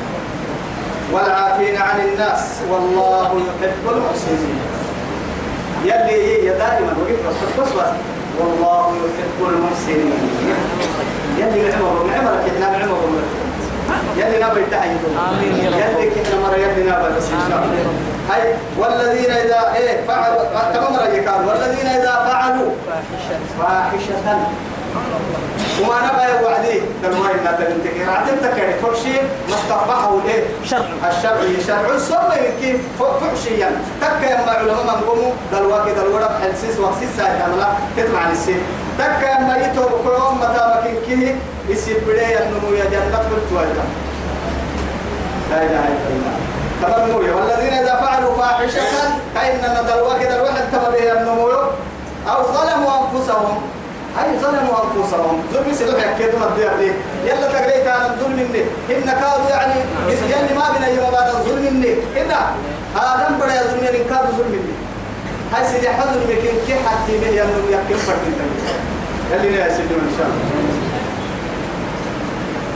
والعافين 1.13 1.77
عن 1.77 2.01
الناس. 2.01 2.41
والله 2.71 3.43
يحب 3.61 3.85
المحسنين. 3.97 4.61
يلي 5.85 6.47
يا 6.47 6.53
دائما 6.59 6.93
وقف 7.01 7.29
بس 7.29 7.37
بس 7.59 7.73
بس 7.73 7.93
والله 8.41 8.93
يحب 9.05 9.39
المحسنين. 9.49 10.13
يلي 11.39 11.63
من 11.63 11.73
عمرك 11.73 12.53
إحنا 12.53 12.67
بعمر 12.71 13.23
يلي 14.17 14.45
نبي 14.45 14.61
التحية 14.61 14.91
آمين 15.29 15.65
يا 15.65 15.71
رب. 15.71 16.01
يلي 16.01 16.11
كنا 16.11 16.41
مرة 16.43 16.57
يلي 16.57 16.83
بس 17.17 17.25
إن 17.25 17.51
شاء 17.51 17.59
الله. 17.59 17.93
هاي 18.31 18.55
والذين 18.79 19.31
إذا 19.31 19.75
إيه 19.77 20.07
فعلوا 20.09 20.43
كما 20.75 20.91
مرة 20.91 21.09
يقال 21.09 21.49
والذين 21.49 21.87
إذا 21.87 22.25
فعلوا 22.27 22.71
فاحشة. 23.59 24.39
وما 25.81 25.97
نبى 26.07 26.45
وعدي 26.45 26.81
دلوين 27.03 27.45
لا 27.45 27.53
تنتكر 27.53 28.11
عدم 28.11 28.37
تكر 28.43 28.73
فرشي 28.83 29.13
ما 29.49 29.55
استقبحه 29.55 30.15
الايه 30.25 30.45
شرع. 30.65 30.81
الشرعي 31.09 31.61
شرع. 31.67 31.95
السنة 31.95 32.37
كيف؟ 32.61 32.81
فحشيا 33.01 33.71
تك 34.01 34.23
يا 34.31 34.37
علماء 34.37 34.85
من 34.85 35.09
قوموا 35.09 35.33
دلوا 35.53 35.85
كده 35.87 36.03
دلوا 36.03 36.29
حلسيس 36.43 36.79
وقسيس 36.81 37.09
ساعة 37.17 37.43
عملا 37.45 37.69
تطمع 37.97 38.31
السين 38.31 38.61
تك 38.99 39.23
يا 39.23 39.39
ما 39.39 39.57
يتو 39.57 39.83
بكرهم 39.83 40.41
متى 40.41 40.63
مكين 40.75 40.97
كيه 41.07 41.35
يسيب 41.69 41.97
بداية 42.09 42.39
النمو 42.39 42.73
يا 42.73 42.85
جنة 42.85 43.19
قلت 43.19 43.53
واجه 43.53 43.85
لا 45.51 45.63
إله 45.63 45.85
إلا 45.89 46.09
الله 46.15 46.37
تمنوا 46.83 47.41
والذين 47.41 47.73
إذا 47.73 47.95
فعلوا 47.95 48.37
فاحشة 48.37 48.83
كأننا 49.35 49.83
دلوا 49.83 50.19
كده 50.19 50.53
حتى 50.55 50.91
به 50.93 51.13
النمو 51.13 51.49
أو 52.29 52.43
ظلموا 52.43 52.91
أنفسهم 53.03 53.63
هاي 54.17 54.39
ظلموا 54.39 54.77
أنفسهم 54.85 55.43
ظلم 55.53 55.75
سلوك 55.75 56.01
كده 56.19 56.39
ما 56.39 56.47
تدير 56.57 56.77
ليه 56.77 56.93
يلا 57.25 57.53
تقريت 57.53 57.87
أنا 57.87 58.17
ظلم 58.21 58.33
مني 58.33 58.63
إن 58.97 59.05
كادوا 59.05 59.51
يعني 59.51 59.75
يلي 60.11 60.55
ما 60.59 60.65
بنا 60.79 60.89
يوم 60.89 61.11
بعد 61.13 61.31
ظلم 61.31 61.75
مني 61.75 61.93
إن 61.93 62.31
هذا 62.97 63.37
بڑا 63.41 63.63
ظلم 63.71 63.81
مني 63.81 64.05
كادوا 64.05 64.37
ظلم 64.39 64.53
مني 64.53 64.92
هاي 65.53 65.65
سيدي 65.73 65.89
حظ 65.89 66.17
مني 66.17 66.35
كي 66.67 66.75
حتى 66.75 67.19
به 67.21 67.27
يلا 67.27 67.59
يكيم 67.71 67.97
فرد 67.97 68.25
يلي 69.33 69.57
يا 69.57 69.69
سيدي 69.69 69.95
إن 69.95 70.13
شاء 70.19 70.27
الله. 70.27 70.63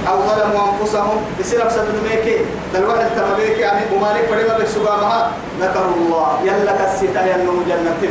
أو 0.08 0.16
ظلموا 0.28 0.62
أنفسهم. 0.72 1.16
بسير 1.40 1.66
أفسد 1.66 1.86
الميكي 1.94 2.36
دلوقتي 2.74 3.02
التماميكي 3.02 3.60
يعني 3.60 3.80
ومالك 3.94 4.24
فريما 4.30 4.58
بالسبامها 4.58 5.30
ذكروا 5.60 5.94
الله. 5.96 6.38
يلا 6.44 6.72
كالسيتا 6.72 7.22
ينمو 7.26 7.62
جنة 7.68 8.02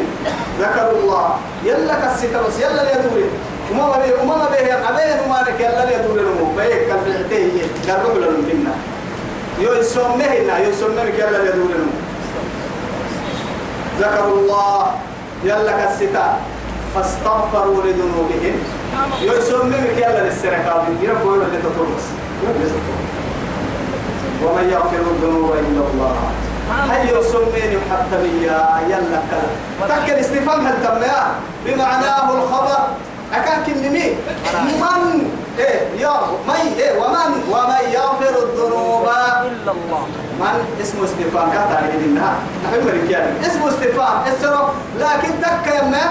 ذكروا 0.59 0.99
الله. 0.99 1.35
يلا 1.63 1.93
كالسيتا 2.01 2.41
بس. 2.41 2.59
يلا 2.59 2.81
ليدوري 2.83 3.25
وما 3.71 3.97
بيه 3.97 4.13
وما 4.21 4.49
بيه 4.51 4.89
أبين 4.89 5.17
ومالك 5.25 5.59
يلا 5.59 5.85
ليدوري 5.85 6.21
نمو 6.21 6.45
بيه 6.57 6.87
كالفعتيه 6.87 7.63
روح 8.03 8.15
لهم 8.15 8.43
منا 8.49 8.73
يسمه 9.59 10.25
هنا. 10.25 10.59
يسمه 10.59 11.01
يلا 11.01 11.37
ليدوري 11.43 11.73
نمو 11.73 12.04
ذكروا 13.99 14.37
الله 14.39 14.91
يلا 15.43 15.71
كالسيتا 15.71 16.37
فاستغفروا 16.95 17.83
لذنوبهم. 17.83 18.55
يسممك 19.21 19.97
يلا 19.97 20.23
للسرقة. 20.23 20.83
يربوا 21.01 21.35
اللي 21.35 21.57
تطرس. 21.57 22.05
ومن 24.43 24.69
يغفر 24.69 25.03
الذنوب 25.11 25.51
إلا 25.51 25.81
الله. 25.93 26.15
هل 26.89 27.09
يسمين 27.09 27.79
حتى 27.91 28.17
بيا؟ 28.23 28.59
يلا 28.89 29.21
كلا. 29.29 29.87
تكل 29.87 30.13
استفهام 30.13 30.67
هل 30.67 31.35
بمعناه 31.65 32.31
الخبر. 32.31 32.77
أكان 33.33 33.63
كنمي 33.63 34.15
من؟ 34.53 35.44
إيه 35.59 36.01
يا 36.01 36.13
من 36.47 36.73
إيه 36.77 36.99
ومن 36.99 37.43
ومن 37.51 37.91
يغفر 37.91 38.43
الذنوب. 38.43 39.07
إلا 39.45 39.71
الله. 39.71 40.07
من؟ 40.39 40.81
اسمه 40.81 41.03
استفهام 41.05 41.51
كاتا 41.51 41.75
على 41.75 41.93
نحن 42.65 42.87
مريكان 42.87 43.43
اسمه 43.45 43.69
استفهام 43.69 44.21
اسره. 44.33 44.73
لكن 44.99 45.29
تك 45.41 45.73
يما 45.75 46.01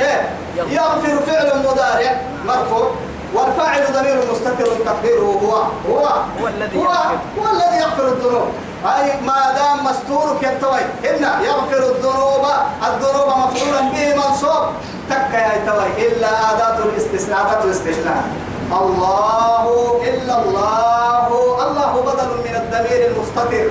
إيه 0.00 0.30
يغفر 0.70 1.16
فعل 1.26 1.58
مضارع 1.58 2.20
مرفوع. 2.46 2.90
والفاعل 3.34 3.82
ضمير 3.92 4.16
مستتر 4.32 4.66
تقديره 4.86 5.38
هو 5.42 5.52
هو 5.90 6.06
هو 6.40 6.48
الذي 6.48 6.78
هو, 6.78 6.82
يغفر. 6.82 7.18
هو 7.38 7.44
الذي 7.52 7.76
يغفر 7.82 8.08
الذنوب. 8.08 8.48
أي 8.84 9.20
ما 9.26 9.52
دام 9.56 9.84
مستورك 9.84 10.42
يتوي 10.42 10.80
هنا 11.04 11.40
يغفر 11.42 11.78
الذنوب. 11.78 12.46
الذنوب 12.88 13.28
مفعولا 13.28 13.80
به 13.80 14.14
منصوب. 14.14 14.64
تك 15.10 15.34
يا 15.34 15.64
توي. 15.66 16.08
إلا 16.08 16.28
أداة 16.52 16.78
الاستثناء 16.84 17.40
أداة 17.40 17.64
الاستثناء 17.64 18.24
الله 18.72 19.64
إلا 20.08 20.34
الله. 20.42 21.26
الله 21.66 21.92
بدل 22.06 22.30
من 22.44 22.54
الضمير 22.62 23.00
المستتر. 23.10 23.66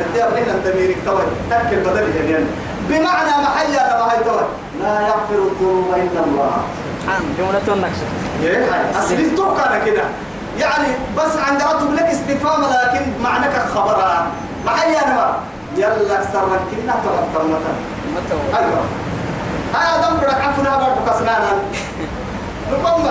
الدير 0.00 0.28
هنا 0.28 0.52
الضمير 0.54 0.96
توي 1.06 1.22
تك 1.50 1.72
البدل 1.72 2.30
يعني 2.30 2.44
بمعنى 2.88 3.34
محيا 3.44 3.82
لما 3.94 4.12
هي 4.12 4.24
توي 4.24 4.46
لا 4.82 5.00
يغفر 5.00 5.38
الذنوب 5.50 5.94
إلا 5.94 6.20
الله. 6.26 6.52
عن 7.08 7.22
جملة 7.38 7.74
النكشة 7.74 8.06
إيه؟ 8.42 8.64
هاي 8.64 8.98
اصل 8.98 9.36
توقع 9.36 9.78
كده. 9.86 10.02
يعني 10.58 10.88
بس 11.18 11.36
عند 11.48 11.62
رتب 11.62 11.94
لك 11.94 12.02
استفهام 12.02 12.60
لكن 12.62 13.22
معناك 13.22 13.66
خبرها 13.74 14.26
معي 14.66 14.98
أنا 15.04 15.14
ما؟ 15.14 15.34
يلا 15.76 16.20
من 16.20 16.58
كنا 16.70 16.94
مثلا 17.44 17.74
متى؟ 18.14 18.58
أيوه. 18.58 18.84
هاي 19.74 19.98
أدم 19.98 20.16
بدك 20.16 20.40
عفوا 20.40 20.64
برضه 20.64 21.12
كسنانا 21.12 21.52
نقوم 22.72 23.08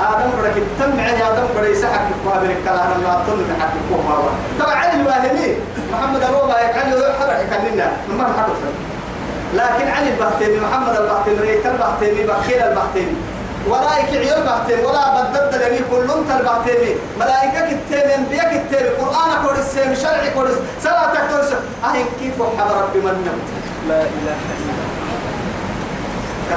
آدم 0.00 0.30
بدك 0.38 0.62
تم 0.80 1.00
عين 1.00 1.22
آدم 1.22 1.46
يسحق 1.72 2.08
كوها 2.24 2.40
بين 2.40 2.50
الكلام 2.50 2.88
ما 3.04 3.24
تم 3.26 3.60
حق 3.60 3.72
كوها 3.90 4.16
طبعا 4.60 4.74
علي 4.74 5.00
الواهمي 5.00 5.56
محمد 5.92 6.22
الروبا 6.22 6.54
علي 6.54 7.14
حرق 7.20 7.40
كننا 7.50 7.90
ما 8.18 8.24
حدث 8.24 8.60
لكن 9.54 9.88
علي 9.90 10.08
البختيمي 10.08 10.60
محمد 10.60 10.96
البختيمي 10.96 11.38
ريت 11.40 11.66
البختيمي 11.66 12.22
بخيل 12.22 12.62
البختيمي 12.62 13.16
ورايك 13.68 14.08
عيال 14.10 14.42
بختيمي 14.42 14.82
ولا 14.82 15.22
بدد 15.22 15.54
لني 15.54 15.78
كلهم 15.90 16.24
تلبختيمي 16.28 16.94
ملائكة 17.20 17.60
كتيمي 17.66 18.14
انبياء 18.14 18.48
كتيمي 18.48 18.88
قرآن 18.88 19.30
كورس 19.46 19.74
شرع 20.02 20.28
كورس 20.34 20.54
صلاة 20.82 21.12
كورس 21.30 21.52
أهين 21.84 22.06
كيف 22.20 22.40
وحب 22.40 22.70
ربي 22.82 22.98
من 22.98 23.14
نمت 23.26 23.48
لا 23.88 24.00
إله 24.02 24.36
إلا 24.46 24.72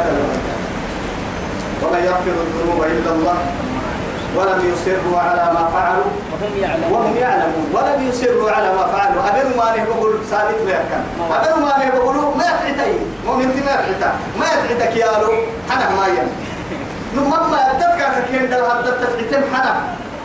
الله. 0.01 0.68
ومن 1.83 2.01
يغفر 2.09 2.35
الذنوب 2.47 2.83
إلا 2.83 3.11
الله 3.15 3.37
ولم 4.37 4.59
يصروا 4.71 5.19
على 5.19 5.53
ما 5.53 5.63
فعلوا 5.73 6.11
وهم 6.31 6.53
يعلمون. 6.61 6.91
وهم 6.93 7.17
يعلمون. 7.17 7.65
ولم 7.73 8.09
يصروا 8.09 8.51
على 8.51 8.69
ما 8.77 8.85
فعلوا. 8.93 9.21
أبن 9.29 9.57
ما 9.57 9.65
نهبقوا 9.75 10.13
ثابت 10.29 10.59
ما 10.65 10.71
يكن. 10.71 11.01
أبن 11.37 11.61
ما 11.61 11.71
نهبقوا 11.77 12.35
ما 12.37 12.45
يتعتي. 12.45 12.93
مؤمن 13.25 13.47
ما 13.65 13.73
يتعتا. 13.73 14.11
ما 14.39 14.45
يتعتك 14.45 14.95
يا 14.97 15.11
لو 15.21 15.33
حنا 15.69 15.89
ما 15.97 16.07
ين 16.07 16.27
نمما 17.15 17.59
يبدتك 17.71 18.23
كين 18.31 18.49
دل 18.49 18.61
هبدت 18.69 18.97
تتعتم 19.01 19.43
حنا. 19.53 19.73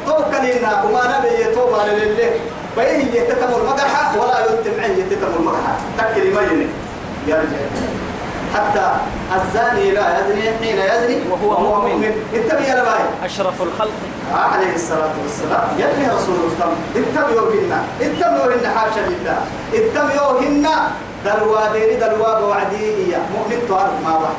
توكلنا 0.06 0.82
وما 0.84 1.02
نبي 1.18 1.54
توبا 1.54 1.82
لله 1.88 2.30
بيه 2.76 3.20
يتتم 3.20 3.50
المقحة 3.60 4.18
ولا 4.20 4.38
يتم 4.44 4.80
عين 4.82 4.98
يتتم 4.98 5.32
المقحة. 5.38 5.72
تكري 5.98 6.30
مجني 6.30 6.66
يرجع 7.26 7.60
حتى 8.54 8.86
الزاني 9.36 9.90
لا 9.90 10.18
يزني 10.18 10.42
حين 10.58 10.78
يزني 10.78 11.18
وهو 11.30 11.60
مؤمن. 11.60 12.12
اتبع 12.34 12.60
يا 12.60 12.74
لباي. 12.74 13.04
أشرف 13.24 13.62
الخلق. 13.62 13.98
عليه 14.34 14.74
الصلاة 14.74 15.14
والسلام. 15.22 15.66
يلي 15.78 16.06
رسول 16.16 16.34
الله 16.34 16.70
اتبعوهن. 16.96 17.72
اتبعوهن 18.00 18.64
حاشا 18.76 19.00
لله. 19.10 19.38
اتبعوهن. 19.74 20.66
دلوا 21.24 21.72
ديني 21.72 21.96
دلوا 21.96 22.40
بوعدي 22.40 23.16
مؤمن 23.34 23.58
تعرف 23.68 23.96
ما 24.04 24.12
بعد 24.22 24.36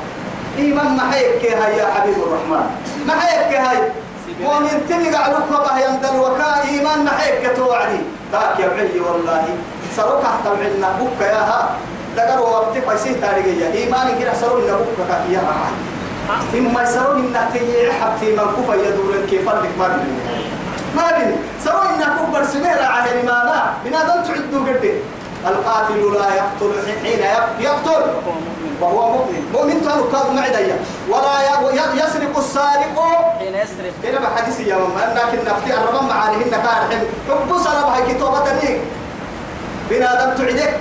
إيمان 0.57 0.97
ما 0.97 1.11
حيك 1.11 1.43
يا 1.43 1.87
حبيب 1.95 2.15
الرحمن؟ 2.15 2.65
ما 3.07 3.13
حيك 3.19 3.51
هاي؟ 3.57 3.77
مؤمن 4.41 4.85
تلقى 4.89 5.23
علوك 5.23 5.45
فضح 5.51 5.75
يندل 5.77 6.19
وكا. 6.19 6.69
إيمان 6.69 7.03
ما 7.05 7.11
حيك 7.11 7.55
توعدي؟ 7.55 7.99
ذاك 8.31 8.59
يا 8.59 8.67
بعي 8.67 8.99
والله. 8.99 9.43
سروك 9.95 10.23
احتمعنا 10.25 10.89
بك 10.99 11.21
يا 11.21 11.43
ها. 11.49 11.69
دقر 12.17 12.39
وقت 12.39 12.77
فايسيه 12.77 13.21
تاريخية 13.21 13.73
إيمان 13.73 14.19
كده 14.19 14.31
بك 14.31 15.11
يا 15.31 15.39
ها 15.39 15.71
إما 16.57 16.83
يسرون 16.83 17.17
إنك 17.25 17.47
تيجي 17.53 17.91
حبتي 17.91 18.31
من 18.31 18.47
كفا 18.57 18.73
يدور 18.73 19.25
كيف 19.29 19.49
لك 19.49 19.71
ما 19.79 19.87
بين 19.87 20.19
ما 20.95 21.11
بين 21.17 21.35
سرون 21.63 21.85
إنك 21.85 22.07
كبر 22.19 22.43
سمير 22.43 22.83
عهد 22.83 23.25
ما 23.25 23.31
لا 23.31 23.61
بنادم 23.85 24.23
تعدوا 24.23 24.67
قد 24.67 24.85
القاتل 25.47 26.13
لا 26.13 26.29
يقتل 26.35 26.71
حين 27.03 27.19
يقتل. 27.59 28.03
وهو 28.81 29.11
مؤمن. 29.11 29.49
مؤمن 29.53 29.81
تانو 29.85 30.03
كاد 30.11 30.35
معديا 30.35 30.77
ولا 31.09 31.41
يسرق 31.93 32.37
السارق. 32.37 32.95
حين 33.39 33.55
يسرق. 33.55 33.93
هنا 34.03 34.19
بحديث 34.19 34.59
يا 34.59 34.75
ماما. 34.75 35.13
لكن 35.15 35.39
نفتي 35.49 35.73
الرمم 35.73 36.07
معانيهن 36.07 36.51
كارحم 36.51 37.01
حب 37.29 37.57
صلب 37.57 37.87
هاي 37.93 38.13
كتوبة 38.13 38.53
ليك 38.53 38.81
بنادم 39.89 40.33
تعدك 40.37 40.73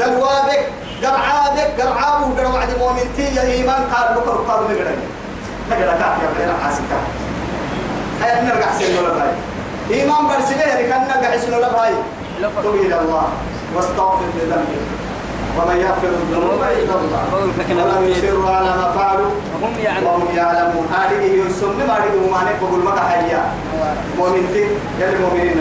دلوابك 0.00 0.62
قرعابك 1.02 1.68
قرعاب 1.80 2.20
وقرع 2.22 2.48
وعد 2.54 2.70
مؤمن 2.78 3.06
تي 3.16 3.26
يا 3.36 3.42
إيمان 3.42 3.82
قال 3.92 4.06
بكر 4.16 4.36
قال 4.48 4.60
مقرأ 4.64 4.94
نقرأ 5.70 5.94
كاف 6.00 6.14
يا 6.22 6.30
بينا 6.38 6.54
حاسكا 6.62 6.98
هاي 8.20 8.32
نرجع 8.46 8.70
سنة 8.78 9.00
ولا 9.00 9.12
باي 9.18 9.32
إيمان 10.00 10.22
برسله 10.28 10.88
كان 10.90 11.02
نرجع 11.08 11.36
سنة 11.36 11.56
ولا 11.56 11.72
باي 11.76 11.94
توب 12.62 12.74
إلى 12.74 13.00
الله. 13.00 13.28
واستغفر 13.76 14.24
لذنبك. 14.36 14.84
ومن 15.58 15.76
يغفر 15.76 16.08
الذنوب 16.08 16.62
إلا 16.62 16.94
الله. 17.00 17.22
ولم 17.68 18.08
يصروا 18.08 18.50
على 18.50 18.66
ما 18.66 18.92
فعلوا. 18.96 19.30
وهم 19.62 19.74
يعلمون. 19.84 20.14
وهم 20.14 20.36
يعلمون. 20.36 20.86
هذه 20.96 21.22
يسمى 21.22 21.84
ما 21.88 21.96
رجعوا 22.02 22.30
ما 22.32 22.40
نقول 22.48 22.84
مكة 22.84 23.08
حيا 23.08 23.42
مؤمنين 24.18 24.70
يلي 25.00 25.18
مؤمنين 25.18 25.60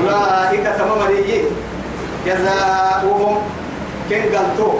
أولئك 0.00 0.66
تمام 0.78 1.00
ريجي 1.08 1.42
جزاؤهم 2.26 3.36
كن 4.08 4.22
قلتو 4.36 4.72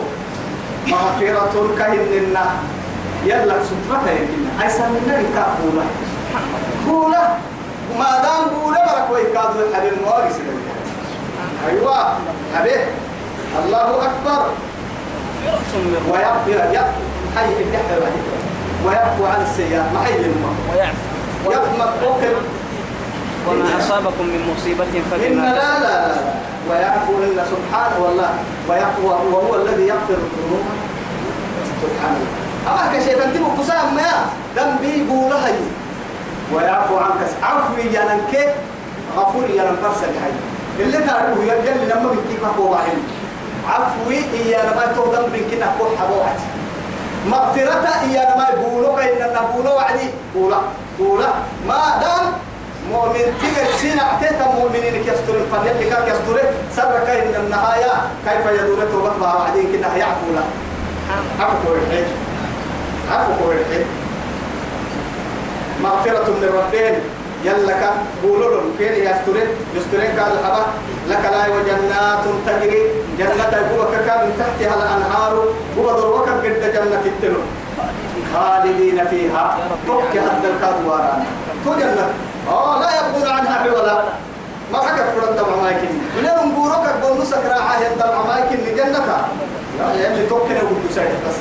مغفرة 0.87 1.75
كهننا 1.79 2.47
يلا 3.25 3.57
سبحانه 3.71 4.11
يمكن. 4.11 4.63
أي 4.63 4.71
سمنا 4.71 5.21
الكافولة 5.21 5.85
كولة 6.87 7.25
ما 7.99 8.11
دام 8.23 8.43
كولة 8.63 8.79
برك 8.87 9.11
ويكادوا 9.13 9.69
الحبيب 9.69 9.93
موارس 10.05 10.35
أيوة. 11.69 12.19
حبيب. 12.57 12.81
الله 13.65 13.89
أكبر. 14.07 14.43
ويغفر 16.11 16.75
يغفر 16.75 17.03
حي 17.37 17.53
الدحر 17.61 18.01
ويعفو 18.87 19.25
عن 19.27 19.43
السيئات 19.43 19.85
ما 19.95 20.01
حي 20.05 20.15
الماء 20.17 20.55
ويعفو. 20.75 21.75
وما 21.75 21.87
أصابكم 23.81 24.27
من 24.27 24.41
مصيبة 24.51 24.85
إن 24.85 25.05
فبما 25.11 25.41
لا 25.41 25.53
كسبت 25.53 25.83
لا 25.83 26.09
لا 26.09 26.15
ويعفو 26.71 27.13
إن 27.13 27.39
سبحانه 27.53 27.97
والله. 28.05 28.31
وهو 29.33 29.55
الذي 29.55 29.87
يغفر 29.89 30.19
الذنوب. 30.27 30.67
سبحانه. 31.83 32.27
أما 32.69 32.99
كشيطان 32.99 33.35
تبو 33.35 33.63
قسام 33.63 33.95
ما 33.95 34.11
دم 34.57 34.77
بي 34.81 35.03
بولهي 35.03 35.59
ويعفو 36.55 36.97
عنك. 36.97 37.21
عفو 37.43 37.75
يا 37.77 38.03
لنك 38.05 38.55
غفور 39.17 39.45
يا 39.51 39.63
لنك 39.63 39.85
هاي. 40.23 40.33
اللي 40.81 40.99
تعرفه 40.99 41.43
يجل 41.43 41.89
لما 41.89 42.11
بنتيك 42.11 42.43
هو 42.59 42.73
واحد. 42.73 42.99
عفوي 43.69 44.17
يا 44.47 44.63
لما 44.63 44.85
تهدم 44.97 45.27
بنكنا 45.33 45.67
كل 45.79 45.91
حبوات 46.01 46.41
مغفرة 47.27 47.87
يا 48.13 48.35
لما 48.35 48.47
يقولوا 48.49 49.01
إن 49.01 49.35
نقولوا 49.35 49.73
وعدي. 49.73 50.09
قولا. 50.35 50.57
قولا. 50.99 51.29
ما 51.69 51.99
دام 52.01 52.33
مؤمن 52.93 53.25
تيجي 53.41 53.65
سينا 53.81 54.03
اعتيت 54.03 54.43
مؤمنين 54.43 54.95
يسترون 54.95 55.47
فن 55.53 55.69
اللي 55.69 55.91
كان 55.91 56.03
يسترون 56.03 56.49
سرك 56.77 57.09
إن 57.09 57.35
النهاية. 57.45 57.93
كيف 58.27 58.45
يدور 58.61 58.85
توبة 58.93 59.13
بعدين 59.21 59.67
كنا 59.73 59.97
يعفو 59.97 60.29
لا 60.35 60.45
عفو 61.41 61.75
الحج 61.75 62.09
عفو 63.13 63.53
الحج 63.53 63.87
مغفرة 65.83 66.27
من 66.31 66.51
ربين. 66.59 66.95
يلا 67.45 67.73
كان 67.73 67.97
قولوا 68.23 68.51
له 68.51 68.63
كين 68.79 68.93
يسترين؟ 68.93 69.49
يسترين 69.77 70.21
قال 70.21 70.33
الحبا. 70.33 70.65
لك 71.09 71.25
لا 71.33 71.43
وجنات 71.55 72.25
تجري. 72.47 72.83
جنة 73.19 73.55
هو 73.73 73.83
كان 74.07 74.19
من 74.27 74.33
تحتها 74.39 74.75
الأنهار. 74.75 75.45
هو 75.79 75.87
دروك 76.01 76.29
قد 76.29 76.73
جنة 76.75 77.03
التنو. 77.07 77.41
خالدين 78.35 79.05
فيها. 79.11 79.59
توكي 79.87 80.21
حد 80.21 80.45
الكادواران 80.45 81.25
تو 81.65 81.71
آه 82.49 82.81
لا 82.81 82.89
يبغون 82.99 83.29
عنها 83.29 83.55
حولا. 83.55 84.05
ما 84.73 84.79
حكى 84.79 85.03
فرد 85.17 85.37
دمع 85.37 85.57
مايكين. 85.63 86.01
ولهم 86.19 86.51
بوروك 86.55 86.87
قول 87.03 87.23
نسك 87.23 87.45
راحة 87.45 87.81
يدمع 87.81 88.23
مايكين 88.29 88.61
لجنة 88.67 89.29
يا 89.79 90.07
اللي 90.07 90.27
توكي 90.27 90.55
نقول 90.55 90.77
سيد 90.95 91.05
بس 91.29 91.37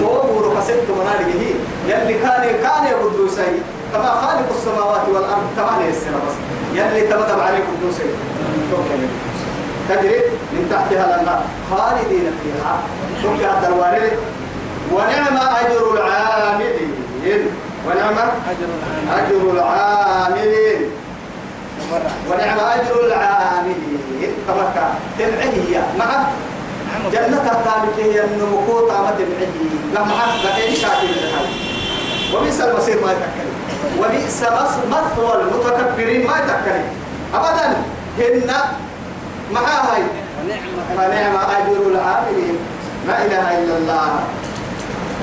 تو 0.00 0.22
بوروك 0.32 0.60
ست 0.60 0.70
هي 0.70 1.54
يلي 1.86 2.14
كان 2.14 2.42
كان 2.62 2.86
يقول 2.90 3.30
سيد 3.30 3.62
كما 3.92 4.10
خالق 4.10 4.48
السماوات 4.56 5.08
والأرض. 5.08 5.46
كما 5.56 5.86
يسر 5.88 6.10
بس. 6.10 6.34
يلي 6.74 7.00
تمدب 7.00 7.40
عليك 7.40 7.62
قدوسي 7.62 8.02
تجري 9.88 10.20
من 10.52 10.68
تحتها 10.70 11.04
الانهار 11.06 11.42
خالدين 11.70 12.32
فيها. 12.42 12.78
توكي 13.22 13.46
هذا 13.46 13.68
الوارد. 13.68 14.18
ونعم 14.92 15.36
أجر 15.36 15.92
العاملين. 15.92 16.94
ونعم 17.86 18.18
أجر 19.10 19.50
العاملين. 19.52 20.90
ونعم 22.30 22.58
أجر 22.58 23.06
العاملين. 23.06 23.98
كان 24.74 24.94
تبعيه 25.18 25.82
مع 25.98 26.26
جنة 27.12 27.36
الثابتة 27.36 28.02
هي 28.04 28.24
النمكوت 28.24 28.90
عمد 28.90 29.20
العلي 29.20 29.70
لما 29.94 30.14
حق 30.18 30.44
إن 30.68 30.74
شاكل 30.74 31.08
الحي 31.08 31.46
وبئس 32.34 32.60
المصير 32.60 32.96
ما 33.04 33.12
يتكلم. 33.12 33.54
وبئس 33.98 34.42
مثوى 34.90 35.42
المتكبرين 35.42 36.26
ما 36.26 36.36
يتكلم. 36.38 36.88
أبدا. 37.34 37.76
هن 38.18 38.50
ونعم 39.52 40.08
فنعم 40.96 41.36
أجر 41.36 41.82
العاملين. 41.86 42.56
لا 43.08 43.24
إله 43.24 43.58
إلا 43.58 43.76
الله. 43.76 44.20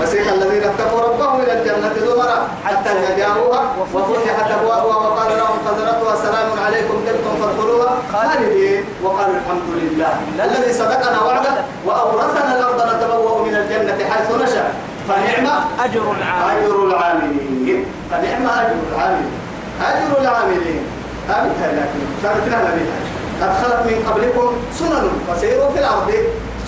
وسيق 0.01 0.33
الذين 0.33 0.63
اتقوا 0.63 1.01
ربهم 1.01 1.41
إلى 1.41 1.53
الجنة 1.61 1.93
زمرا 2.05 2.47
حتى 2.65 2.89
جاءوها 3.17 3.61
وفتحت 3.93 4.51
أبوابها 4.51 4.97
وقال 5.07 5.37
لهم 5.37 5.57
خزنتها 5.67 6.15
سلام 6.15 6.49
عليكم 6.65 6.93
طبتم 7.07 7.33
فادخلوها 7.41 7.97
خالدين. 8.13 8.83
وقالوا 9.03 9.35
الحمد 9.35 9.69
لله 9.81 10.13
الذي 10.45 10.73
صدقنا 10.73 11.21
وعده 11.21 11.53
وأورثنا 11.85 12.59
الأرض 12.59 12.95
نتبوأ 12.95 13.45
من 13.45 13.55
الجنة 13.55 14.09
حيث 14.09 14.29
نشاء. 14.43 14.75
فنعم 15.07 15.47
أجر 15.79 16.11
العامل 16.17 16.63
أجر 16.63 16.83
العاملين. 16.83 17.85
فنعم 18.11 18.45
أجر 18.45 18.75
العاملين. 18.91 19.33
أجر 19.81 20.21
العاملين. 20.21 20.83
ثابتها 21.27 21.67
لكن 21.77 22.01
ثابتنا 22.23 22.55
لبيها 22.55 22.99
قد 23.41 23.51
خلت 23.61 23.79
من 23.87 23.97
قبلكم 24.09 24.55
سنن 24.79 25.09
فسيروا 25.27 25.69
في 25.69 25.79
الأرض. 25.79 26.11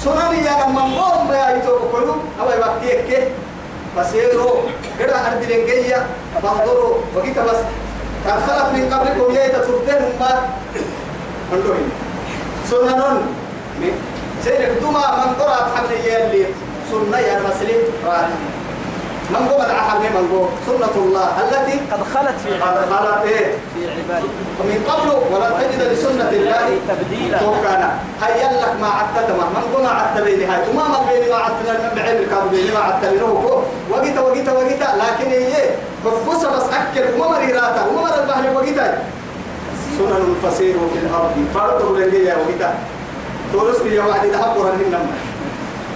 سنن 0.03 0.33
يا 0.45 0.65
لما 0.67 0.81
نقوم 0.87 1.31
يا 1.33 1.57
يتوب 1.57 1.81
كلهم 1.91 2.19
أو 2.41 2.49
يبقيك 2.51 3.05
كي 3.05 3.27
فسيروا 3.95 4.61
كده 4.99 5.15
أرض 5.27 5.41
الإنجية 5.43 6.05
فانظروا 6.43 6.95
وقيت 7.15 7.39
بس 7.39 7.57
خلت 8.25 8.73
من 8.73 8.93
قبلكم 8.93 9.35
يا 9.35 9.47
تتركهم 9.47 10.19
ما 10.19 10.49
عندهم 11.53 11.89
سنن 12.69 13.21
سيرك 14.43 14.77
دوما 14.81 14.99
من 15.25 15.33
قرأت 15.39 15.65
حمل 15.75 15.91
يلي 16.05 16.45
سنة 16.91 17.17
يا 17.19 17.39
مسلم 17.39 17.81
رانا 18.05 18.35
من 19.29 19.47
قوم 19.49 19.61
العحر 19.65 19.99
من 19.99 20.27
قوم 20.31 20.49
سنة 20.67 20.95
الله 21.03 21.29
التي 21.43 21.79
قد 21.91 22.01
خلت 22.13 22.35
في 22.43 22.53
قد 22.53 22.77
خلت 22.91 23.25
إيه؟ 23.25 23.45
في 23.73 23.81
عباده 23.91 24.27
ومن 24.59 24.79
قبل 24.89 25.09
ولا 25.35 25.49
تجد 25.49 25.81
لسنة 25.91 26.29
الله 26.29 26.67
تبديلا 26.89 27.37
توكانا 27.39 27.89
هيا 28.21 28.61
لك 28.61 28.73
ما 28.81 28.87
عدت 28.87 29.29
ما 29.31 29.45
من 29.55 29.63
قوم 29.75 29.85
عدت 29.87 30.23
بيني. 30.23 30.45
هاي 30.45 30.59
وما 30.69 30.87
ما 30.87 30.99
بيني 31.11 31.29
ما 31.31 31.35
عدت 31.35 31.55
من 31.69 31.91
بعيد 31.95 32.29
كان 32.29 32.47
بيني 32.51 32.71
ما 32.71 32.79
عدت 32.79 33.05
بينه 33.05 33.59
وقيت 33.91 34.17
وقيت 34.17 34.49
وقيت 34.49 34.81
لكن 34.81 35.29
هي 35.31 35.53
بس 36.05 36.43
بس 36.45 36.63
أكل. 36.73 37.05
وما 37.21 37.27
مريراتا 37.29 37.85
وما 37.85 38.01
مر 38.01 38.21
البحر 38.23 38.43
وقيت 38.55 38.79
سنن 39.97 40.35
فسيروا 40.43 40.87
في 40.93 40.99
الأرض. 40.99 41.31
فرضوا 41.53 41.97
للجيا 41.97 42.35
وكذا 42.35 42.73
تورست 43.53 43.85
يا 43.85 44.03
واحد 44.03 44.27
ذهب 44.27 44.57
ورهن 44.57 44.81
لما. 44.87 45.13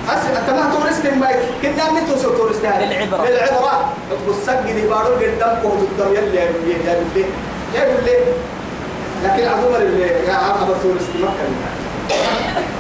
أس 0.09 0.47
تمام 0.47 0.71
تورست 0.71 1.05
ما 1.05 1.27
كنا 1.61 2.01
نتوسو 2.01 2.29
تورست 2.29 2.65
هذا 2.65 2.85
للعبرة. 2.85 3.27
للعبرة. 3.27 3.93
والسق 4.27 4.61
دي 4.61 4.87
بارو 4.87 5.13
قدام 5.15 5.59
كون 5.61 5.87
قدام 5.97 6.13
يلي 6.13 6.37
يا 6.37 6.41
يا 6.41 6.93
بالله 6.99 7.27
يا 7.75 7.95
بالله 7.95 8.19
لكن 9.23 9.47
عدوما 9.47 9.77
اللي 9.77 10.03
يا 10.27 10.33
عم 10.33 10.67
تورست 10.83 11.09
مكة 11.21 11.45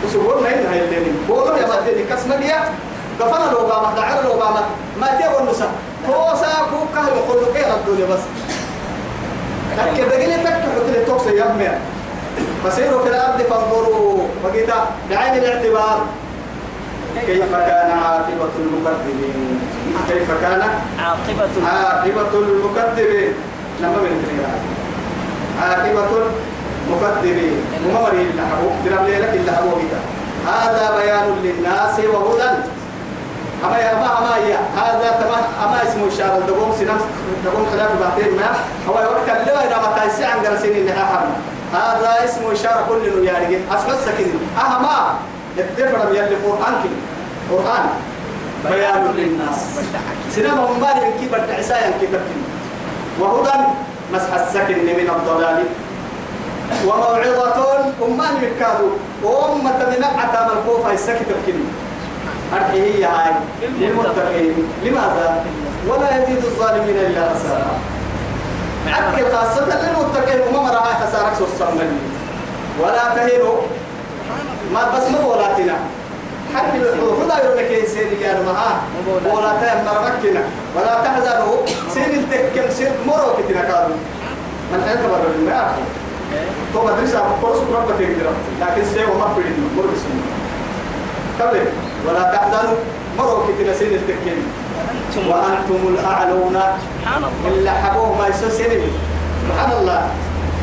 وسبور 0.05 0.41
ما 0.41 0.49
إنها 0.49 0.73
اللي 0.73 1.11
بقولوا 1.29 1.57
يا 1.57 1.67
مدني 1.67 2.03
كسمة 2.03 2.35
ديا 2.35 2.63
كفنا 3.19 3.51
لو 3.51 3.67
بامة 3.67 3.95
دعنا 3.95 4.21
لو 4.21 4.33
بامة 4.33 4.61
ما 4.99 5.07
تيجي 5.07 5.37
النساء 5.39 5.71
توسا 6.07 6.47
كوكا 6.71 7.01
يخلو 7.01 7.53
كي 7.53 7.65
الدنيا 7.73 8.05
بس. 8.05 8.19
لكن 9.77 10.07
بقيلي 10.09 10.35
تكتب 10.35 10.93
لي 10.93 11.05
توكس 11.05 11.25
يا 11.27 11.51
أمي. 11.51 11.67
فسيروا 12.63 13.03
في 13.03 13.09
الأرض 13.09 13.41
فانظروا. 13.41 14.27
وقيتا 14.43 14.85
بعين 15.09 15.43
الاعتبار. 15.43 16.05
كيف 17.25 17.55
كان 17.55 17.91
عاقبة 17.91 18.53
المكذبين؟ 18.59 19.59
كيف 20.09 20.31
كان؟ 20.41 20.61
عاقبة 20.99 21.49
عاقبة 21.67 22.33
المكذبين. 22.33 23.33
لما 23.81 23.97
من 23.97 24.45
عاقبة 25.61 26.07
المكذبين. 26.87 27.61
وما 27.85 28.01
مريد 28.01 28.27
اللحبو 28.27 28.67
درم 28.85 29.05
ليلك 29.05 29.33
اللحبو 29.33 29.69
بيتا 29.75 29.99
هذا 30.47 30.97
بيان 30.97 31.35
للناس 31.43 31.99
وهدى. 31.99 32.49
أما 33.65 33.77
يا 33.77 33.93
ما 33.93 34.19
أما 34.19 34.37
يا 34.49 34.59
هذا 34.75 35.11
تمام 35.21 35.43
أما 35.63 35.83
اسمه 35.83 36.07
إشارة 36.07 36.39
دقوم 36.47 36.71
سنم 36.79 37.01
دقوم 37.45 37.65
خلاف 37.71 37.89
بعدين 38.01 38.35
ما. 38.35 38.49
هو 38.89 38.93
وقت 38.93 39.29
اللي 39.29 39.51
إذا 39.51 39.77
ما 39.77 39.97
تايسي 39.99 40.23
عن 40.25 40.43
جرسين 40.43 40.71
اللي 40.71 40.91
هذا 41.73 42.25
اسمه 42.25 42.53
إشارة 42.53 42.85
كل 42.89 43.25
يعني 43.25 43.57
أسمع 43.71 43.95
سكين 44.05 44.39
أهما. 44.57 45.15
الدفر 45.57 46.09
من 46.09 46.15
اللي 46.17 46.35
قرآن 46.35 46.73
كده 46.83 46.99
قرآن. 47.51 47.85
بيان. 48.69 49.13
للناس. 49.17 49.59
سينما 50.31 50.65
هم 50.65 50.79
بالي 50.79 51.07
من 51.07 51.27
كبر 51.27 51.39
تعسايا 51.47 51.91
كبر 52.01 52.19
وهدى 53.19 53.57
مسح 54.13 54.33
السكن 54.33 54.77
من 54.85 55.09
الضلال. 55.15 55.63
وموعظة 56.85 57.57
أمان 58.05 58.35
مكادو 58.35 58.89
وأمة 59.23 59.79
من 59.91 60.03
عتام 60.03 60.47
الكوفة 60.57 60.93
السكت 60.93 61.27
الكلمة 61.29 61.71
أرحي 62.53 62.81
هي 62.81 63.03
هاي. 63.03 63.31
للمتقين. 63.79 64.67
لماذا؟ 64.83 65.45
ولا 65.87 66.23
يزيد 66.23 66.45
الظالمين 66.45 66.97
إلا 66.97 67.33
خسارة. 67.33 67.75
أكل 68.87 69.35
خاصة 69.35 69.65
للمتقين. 69.65 70.41
وما 70.47 70.61
مرها 70.63 71.07
خسارة 71.07 71.33
سوسة 71.39 71.65
ولا 72.79 73.15
تهينوا. 73.15 73.57
ما 74.73 74.81
بس 74.95 75.05
ما 75.11 75.19
بولاتنا. 75.21 75.75
حتى 76.55 76.77
الحدود 76.77 77.31
يقولك 77.43 77.71
يسير 77.71 78.07
يا 78.21 78.39
رمها 78.39 78.81
ولا 79.07 79.51
تهم 79.61 79.85
مرمكنا. 79.85 80.43
ولا 80.75 80.93
تحزنوا. 81.03 81.55
سين 81.93 82.11
التكم 82.19 82.69
سين 82.71 82.91
مرو 83.07 83.33
كتنا 83.37 83.61
كادو 83.61 83.93
من 84.71 84.79
أنت 84.91 85.03
برا 85.11 85.31
الماء 85.35 85.77
تو 86.73 86.85
مدرسة 86.85 87.19
كورس 87.41 87.57
ربك 87.57 87.95
تقدر 87.99 88.31
لكن 88.61 88.83
سيء 88.93 89.09
وما 89.09 89.25
بدي 89.37 89.49
مر 89.77 89.87
بسم 89.93 90.11
قبل 91.39 91.59
ولا 92.07 92.23
تحزنوا. 92.33 92.77
مرو 93.17 93.43
كتنا 93.47 93.73
سين 93.73 93.93
التكم. 93.93 94.39
وأنتم 95.29 95.81
الأعلون. 95.93 96.55
سبحان 96.55 97.23
الله. 97.23 97.47
إلا 97.47 97.71
حبوه 97.71 98.17
ما 98.17 98.27
يسوي 98.27 98.51
سيني. 98.51 98.91
سبحان 99.43 99.71
الله. 99.79 100.01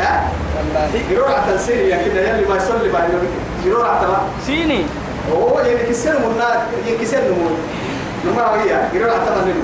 ها؟ 0.00 0.28
والله. 0.56 0.90
يروح 1.10 1.30
على 1.30 1.38
التنسير 1.38 1.76
يا 1.76 1.96
كده 2.04 2.20
يلي 2.20 2.48
ما 2.48 2.56
يصلي 2.56 2.88
بعد 2.92 3.08
يروح 3.64 3.88
على 3.88 4.00
تمام 4.06 4.20
سيني 4.46 4.84
هو 5.32 5.60
ينكسر 5.60 6.10
من 6.18 6.30
النار 6.32 6.62
ينكسر 6.86 7.18
نمو 7.18 7.50
نما 8.26 8.62
هي 8.62 8.88
يروح 8.94 9.12
على 9.14 9.20
تمام 9.26 9.54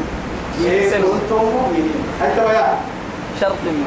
ينكسر. 0.60 0.96
كنتم 0.96 1.44
مؤمنين 1.44 1.94
أنت 2.24 2.38
ويا 2.46 2.74
شرط 3.40 3.52
من 3.66 3.84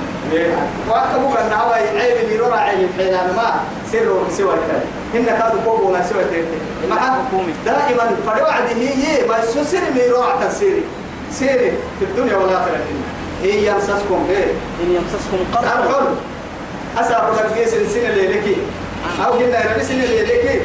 وأكبر 0.89 1.41
أن 1.41 1.53
هو 1.53 1.71
عيب 1.71 2.17
اللي 2.23 2.35
يروح 2.35 2.59
عيب 2.59 2.89
حين 2.97 3.13
أنا 3.13 3.33
ما 3.33 3.59
سر 3.91 4.23
سوى 4.37 4.53
التاني 4.53 4.85
إن 5.15 5.25
كانوا 5.25 5.61
كوبو 5.65 5.91
ما 5.91 6.05
سوى 6.09 6.21
التاني 6.21 6.45
مع 6.89 6.95
حكومي. 6.95 7.53
دائما 7.65 8.15
فلوعد 8.25 8.63
هي 8.77 9.27
ما 9.27 9.37
يسوسر 9.37 9.77
من 9.95 10.23
على 10.23 10.33
التنسير 10.33 10.83
سيري 11.31 11.71
في 11.99 12.05
الدنيا 12.05 12.35
والآخرة 12.37 12.79
هي 13.43 13.67
يمسسكم 13.67 14.25
إيه 14.29 14.45
إن 14.83 14.91
يمسسكم 14.95 15.37
قرح 15.53 16.01
أسأل 16.97 17.23
لك 17.37 17.57
جيس 17.57 17.69
سنة 17.93 18.09
ليلكي 18.09 18.55
أو 19.25 19.31
قلنا 19.31 19.77
يا 19.77 19.83
سنة 19.83 20.05
ليلكي 20.05 20.59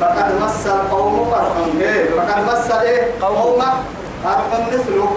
فقد 0.00 0.32
مس 0.42 0.66
القوم 0.66 1.30
فرحا. 1.30 1.64
إيه؟ 1.80 2.04
فقد 2.10 2.38
مس 2.48 2.70
إيه؟ 2.70 3.02
قوم 3.22 3.62
فرحا 4.24 4.66
مثله. 4.72 5.16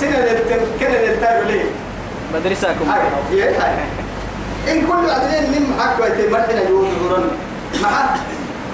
سنة 0.00 0.18
للتم 0.18 0.60
كنا 0.80 0.96
للتاير 1.06 1.44
ليه؟ 1.44 1.64
مدرسكم 2.34 2.90
هاي 2.90 3.42
هاي. 3.42 3.74
إن 4.72 4.86
كل 4.86 5.10
عدلين 5.10 5.50
من 5.50 5.80
حق 5.80 6.02
ويتم 6.02 6.32
مرحنا 6.32 6.68
يوم 6.68 7.30
مع 7.82 7.90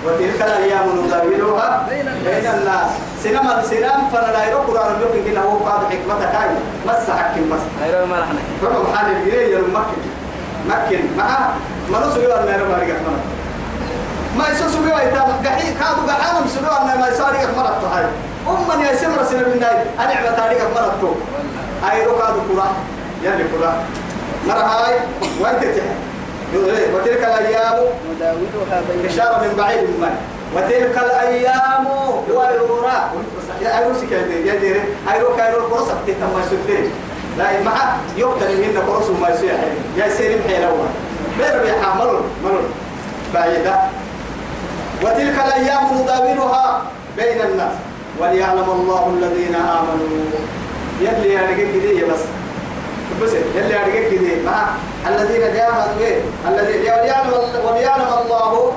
وتلك 0.06 0.42
الأيام 0.42 0.86
نداولها 1.06 1.86
بين 1.88 2.08
الناس. 2.46 2.90
سينما 3.22 3.62
سينام 3.70 4.08
فلا 4.12 4.50
يروح 4.50 4.66
قرآن 4.66 5.00
يقول 5.00 5.24
كنا 5.30 5.42
هو 5.42 5.58
بعض 5.58 5.80
حكمتك 5.90 6.34
هاي. 6.34 6.48
مس 6.86 7.10
حكم 7.10 7.42
مس. 7.50 7.60
غير 7.84 8.06
ما 8.06 8.20
نحن 8.20 8.36
رقم 8.64 8.96
حال 8.96 9.16
الجري 9.16 9.56
المكن 9.56 10.00
مكن 10.68 11.00
مع 11.18 11.48
ما 11.90 11.98
نسوا 11.98 12.42
أن 12.42 12.48
يرى 12.48 12.64
بارك 12.68 12.88
مرة. 13.06 13.22
ما 14.38 14.48
يسوسوا 14.48 14.82
بيوا 14.84 15.00
يتام 15.00 15.28
قحي 15.46 15.74
كادوا 15.74 16.04
قحانا 16.08 16.40
مسلوا 16.40 16.82
أن 16.82 17.00
ما 17.00 17.08
يساري 17.08 17.38
مرة 17.56 17.90
هاي. 17.94 18.04
أم 18.48 18.68
من 18.68 18.86
يسمر 18.86 19.24
سنة 19.24 19.48
من 19.48 19.60
ناي 19.60 19.76
أنا 19.98 20.14
عبا 20.14 20.30
تاريخ 20.30 20.62
مرة 20.74 20.94
تو 21.00 21.12
هاي 21.86 22.06
ركادوا 22.06 22.42
كرة 22.48 22.72
يلي 23.22 23.44
كرة 23.44 23.82
مرة 24.46 24.58
هاي. 24.58 24.94
وانت 25.40 25.64
تحي 25.64 25.94
وتلك 26.94 27.24
الأيام 27.24 27.78
نداولها 28.16 28.82
بين 28.88 29.06
إشارة 29.06 29.38
من 29.38 29.54
بعيد 29.58 29.82
من. 29.82 30.16
وتلك 30.56 30.98
الأيام 30.98 31.86
يا 33.62 33.78
أيروسك 33.78 34.12
يا 34.12 34.54
ديري. 34.54 34.82
أيرو 35.12 35.36
كايرو 35.36 35.68
فرصة 35.68 35.94
تتم 36.06 36.32
لا 37.38 37.62
مع 37.62 37.96
يقتل 38.16 38.56
منا 38.62 38.80
فرص 38.80 39.10
ما 39.20 39.28
يصير. 39.28 39.54
يا 39.96 40.08
سيرين 40.08 40.38
حيلوا 40.48 40.86
بير 41.38 41.62
بيحملون 41.62 42.22
ملون 42.44 42.66
بعيدة. 43.34 43.76
وتلك 45.02 45.36
الأيام 45.46 45.84
نداولها 45.94 46.82
بين 47.16 47.40
الناس. 47.40 47.72
وليعلم 48.20 48.70
الله 48.70 49.14
الذين 49.18 49.54
آمنوا. 49.54 50.08
يلي 51.00 51.32
يعني 51.32 51.54
كده 51.56 52.06
بس. 52.06 52.20
بس 53.22 53.30
يلي 53.56 53.70
يعني 53.70 53.92
كده. 53.92 54.50
مع 54.50 54.68
الذين 55.08 55.40
جاهدوا 55.40 55.94
به 55.98 56.20
الذين 56.48 56.80
وليعلم 56.80 57.32
وليعلم 57.66 58.08
الله 58.22 58.72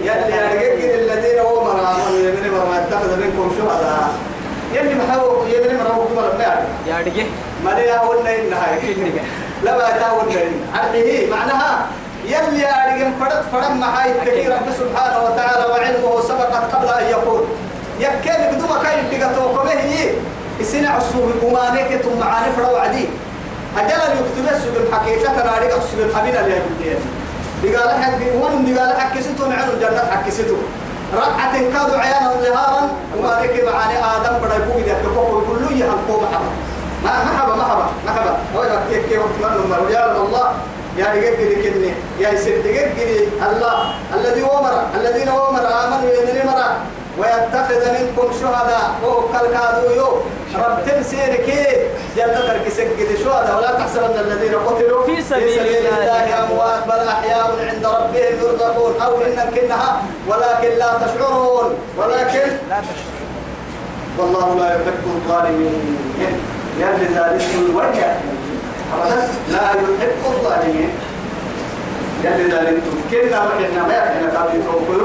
يلي 0.00 0.36
يعني 0.36 0.58
كده 0.58 0.94
الذين 0.94 1.38
هو 1.38 1.64
مرامون 1.64 2.20
يمن 2.20 2.50
مرام 2.52 2.72
اتخذ 2.72 3.16
منكم 3.16 3.52
شهداء. 3.58 4.14
يلي 4.74 4.94
محاو 4.94 5.44
يمن 5.46 5.76
مرام 5.78 5.96
كم 5.96 6.18
ربنا 6.18 6.66
يا 6.86 7.24
ما 7.64 7.96
هون 7.98 8.26
إنها 8.26 8.66
لا 9.64 9.76
ما 9.76 9.90
تاون 9.98 10.28
إن 10.28 10.60
هذه 10.74 11.30
معناها 11.30 11.86
يلي 12.24 12.60
يعني 12.60 13.04
فرد 13.20 13.44
فرد 13.52 13.76
معاي 13.76 14.12
التكير 14.12 14.52
رب 14.52 14.72
سبحانه 14.78 15.24
وتعالى 15.24 15.66
وعلمه 15.70 16.20
سبقت 16.28 16.74
قبل 16.74 16.88
أن 16.88 17.10
يقول. 17.10 17.40
يكاد 18.00 18.54
بدون 18.54 18.68
كاين 18.82 19.20
تقطوكم 19.20 19.68
هي. 19.68 20.10
السنة 20.60 20.90
عصوب 20.90 21.30
ومانك 21.42 22.00
ثم 22.02 22.18
معاني 22.20 22.52
فروا 22.56 22.78
عدي 22.78 23.08
أجل 23.76 23.90
يكتب 23.90 24.54
السجن 24.54 24.94
حقيقة 24.94 25.32
نارك 25.32 25.74
السجن 25.78 26.16
حبينا 26.16 26.40
اللي 26.40 26.54
يقول 26.54 26.98
دقال 27.64 28.02
حق 28.02 28.18
ومن 28.42 28.74
دقال 28.74 29.00
حق 29.00 29.20
ستو 29.20 29.46
نعلم 29.46 29.70
الجنة 29.70 30.10
حق 30.10 30.28
ستو 30.30 30.56
رقعة 31.14 31.52
كادوا 31.52 31.98
عيانا 31.98 32.32
ظهارا 32.32 32.88
وما 33.18 33.40
ذيك 33.42 33.64
معاني 33.64 33.98
آدم 33.98 34.38
بدا 34.38 34.54
يقول 34.54 34.82
إذا 34.82 34.94
كفوه 35.02 35.42
يقول 35.42 35.58
له 35.62 35.86
محبا 35.86 36.20
ما 36.22 36.65
محبا 37.06 37.54
محبا 37.54 37.86
محبا 38.06 38.36
هو 38.56 38.62
يحكي 38.64 39.08
كيف 39.08 39.18
وقت 39.18 39.52
من 39.52 39.64
المر 39.64 39.90
يا 39.90 40.16
الله. 40.16 40.52
يا 40.96 41.06
رجال 41.12 41.36
كذي 41.36 41.56
كني. 41.62 41.92
يا 42.20 42.30
دقيق 42.30 42.88
كذي 42.96 43.28
الله. 43.48 43.94
الذي 44.14 44.42
أمر 44.42 44.74
الذين 44.94 45.28
أمر 45.28 45.64
آمنوا 45.84 46.10
يدري 46.10 46.42
مرة 46.44 46.76
ويتخذ 47.18 47.82
منكم 47.96 48.32
شهداء. 48.40 48.90
وكل 49.04 49.46
كادوا 49.52 49.92
يو. 49.96 50.08
رب 50.56 50.78
تمسيرك 50.86 51.48
جنة 52.16 52.40
ترك 52.48 52.68
سجد 52.68 53.10
شهداء. 53.24 53.56
ولا 53.58 53.72
تحسبن 53.72 54.16
الذين 54.20 54.54
قتلوا 54.54 55.06
في 55.06 55.22
سبيل 55.22 55.60
الله. 55.60 56.44
أموات 56.44 56.86
بل 56.88 57.08
أحياء 57.08 57.50
عند 57.68 57.86
ربهم 57.86 58.34
يرزقون. 58.42 58.92
أو 59.02 59.12
إن 59.20 59.50
كنها 59.54 60.02
ولكن 60.28 60.78
لا 60.78 60.90
تشعرون. 61.02 61.74
ولكن 61.98 62.46
لا 62.70 62.78
تشعر 62.80 63.16
والله 64.18 64.54
لا 64.58 64.66
يحب 64.74 65.04
الظالمين. 65.16 66.55
يلي 66.78 67.06
ذلك 67.14 67.42
الوجه. 67.58 68.08
أبدا 68.94 69.28
لا 69.50 69.62
يحب 69.70 70.22
الظالمين. 70.26 70.90
يلي 72.24 72.44
ذلك 72.44 72.82
كنا 73.10 73.44
مكنا 73.44 73.86
ما 73.86 73.94
يحنا 73.94 74.46
توكل 74.66 75.02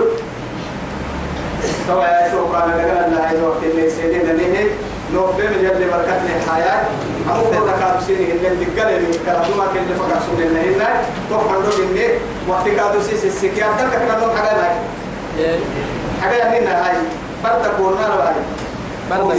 توا 1.87 2.03
يا 2.03 2.31
شو 2.31 2.51
كان 2.51 2.69
لقنا 2.69 3.07
الله 3.07 3.29
هاي 3.29 3.41
وقت 3.41 3.63
اللي 3.63 3.89
سيدنا 3.89 4.33
نهي 4.33 4.65
نو 5.13 5.25
بهم 5.25 5.53
يلي 5.59 5.85
بركتنا 5.91 6.31
الحياة. 6.37 6.81
أمو 7.29 7.43
كنا 7.43 7.73
كابي 7.79 8.05
سيني 8.07 8.31
اللي 8.31 8.65
تقال 8.65 8.95
اللي 8.95 9.17
كرهوا 9.25 9.55
ما 9.57 9.65
كنا 9.73 9.95
فقط 9.99 10.21
سنة 10.27 10.47
نهينا 10.53 10.89
تو 11.29 11.37
حلو 11.37 11.85
إني 11.85 12.07
وقت 12.47 12.67
كادو 12.69 13.01
سيس 13.01 13.25
السكيات 13.25 13.69
تلك 13.79 13.93
كنا 13.99 14.19
نو 14.19 14.35
حاجة 14.35 14.51
هاي؟ 14.63 15.59
حاجة 16.21 16.59
هنا 16.59 16.87
هاي. 16.87 16.95
برد 17.43 17.71
كونا 17.77 18.07
هاي. 18.07 18.35
برد 19.09 19.37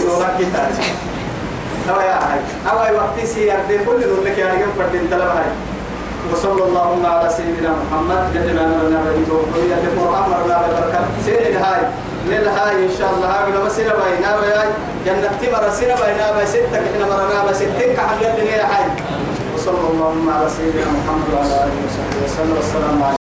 توا 1.88 2.02
يا 2.02 2.18
هاي 2.26 2.40
أول 2.72 2.96
وقت 2.96 3.16
سيار 3.26 3.58
دي 3.68 3.78
كل 3.78 4.00
نقول 4.00 4.24
لك 4.26 4.38
يا 4.38 4.46
رجال 4.46 4.68
فردين 4.78 5.10
تلا 5.10 5.24
هاي 5.38 5.48
وصلى 6.32 6.62
اللهم 6.64 7.06
على 7.06 7.28
سيدنا 7.30 7.70
محمد 7.82 8.20
جل 8.34 8.54
ما 8.56 8.62
نرنا 8.66 9.00
بيته 9.10 9.34
ويا 9.54 9.76
القرآن 9.84 10.24
مرنا 10.30 10.56
بالبركة 10.62 11.00
سيد 11.24 11.56
هاي 11.64 11.80
ليل 12.28 12.48
هاي 12.48 12.74
إن 12.86 12.90
شاء 12.98 13.10
الله 13.14 13.26
هاي 13.26 13.52
لما 13.52 13.68
سينا 13.68 13.92
بينا 13.94 14.30
بيا 14.40 14.62
جنة 15.06 15.30
تمر 15.42 15.70
سينا 15.78 15.94
بينا 15.94 16.32
بيا 16.36 16.44
ستة 16.44 16.76
إحنا 16.78 17.04
مرنا 17.10 17.44
بيا 17.44 17.52
ستين 17.52 17.90
كحل 17.96 18.22
يدني 18.22 18.50
هاي 18.60 18.84
وصلى 19.54 19.86
اللهم 19.92 20.30
على 20.30 20.48
سيدنا 20.56 20.86
محمد 20.98 21.28
وعلى 21.34 21.54
آله 21.64 21.76
وصحبه 21.86 22.24
وسلم 22.24 22.56
والسلام 22.56 23.02
عليكم 23.02 23.21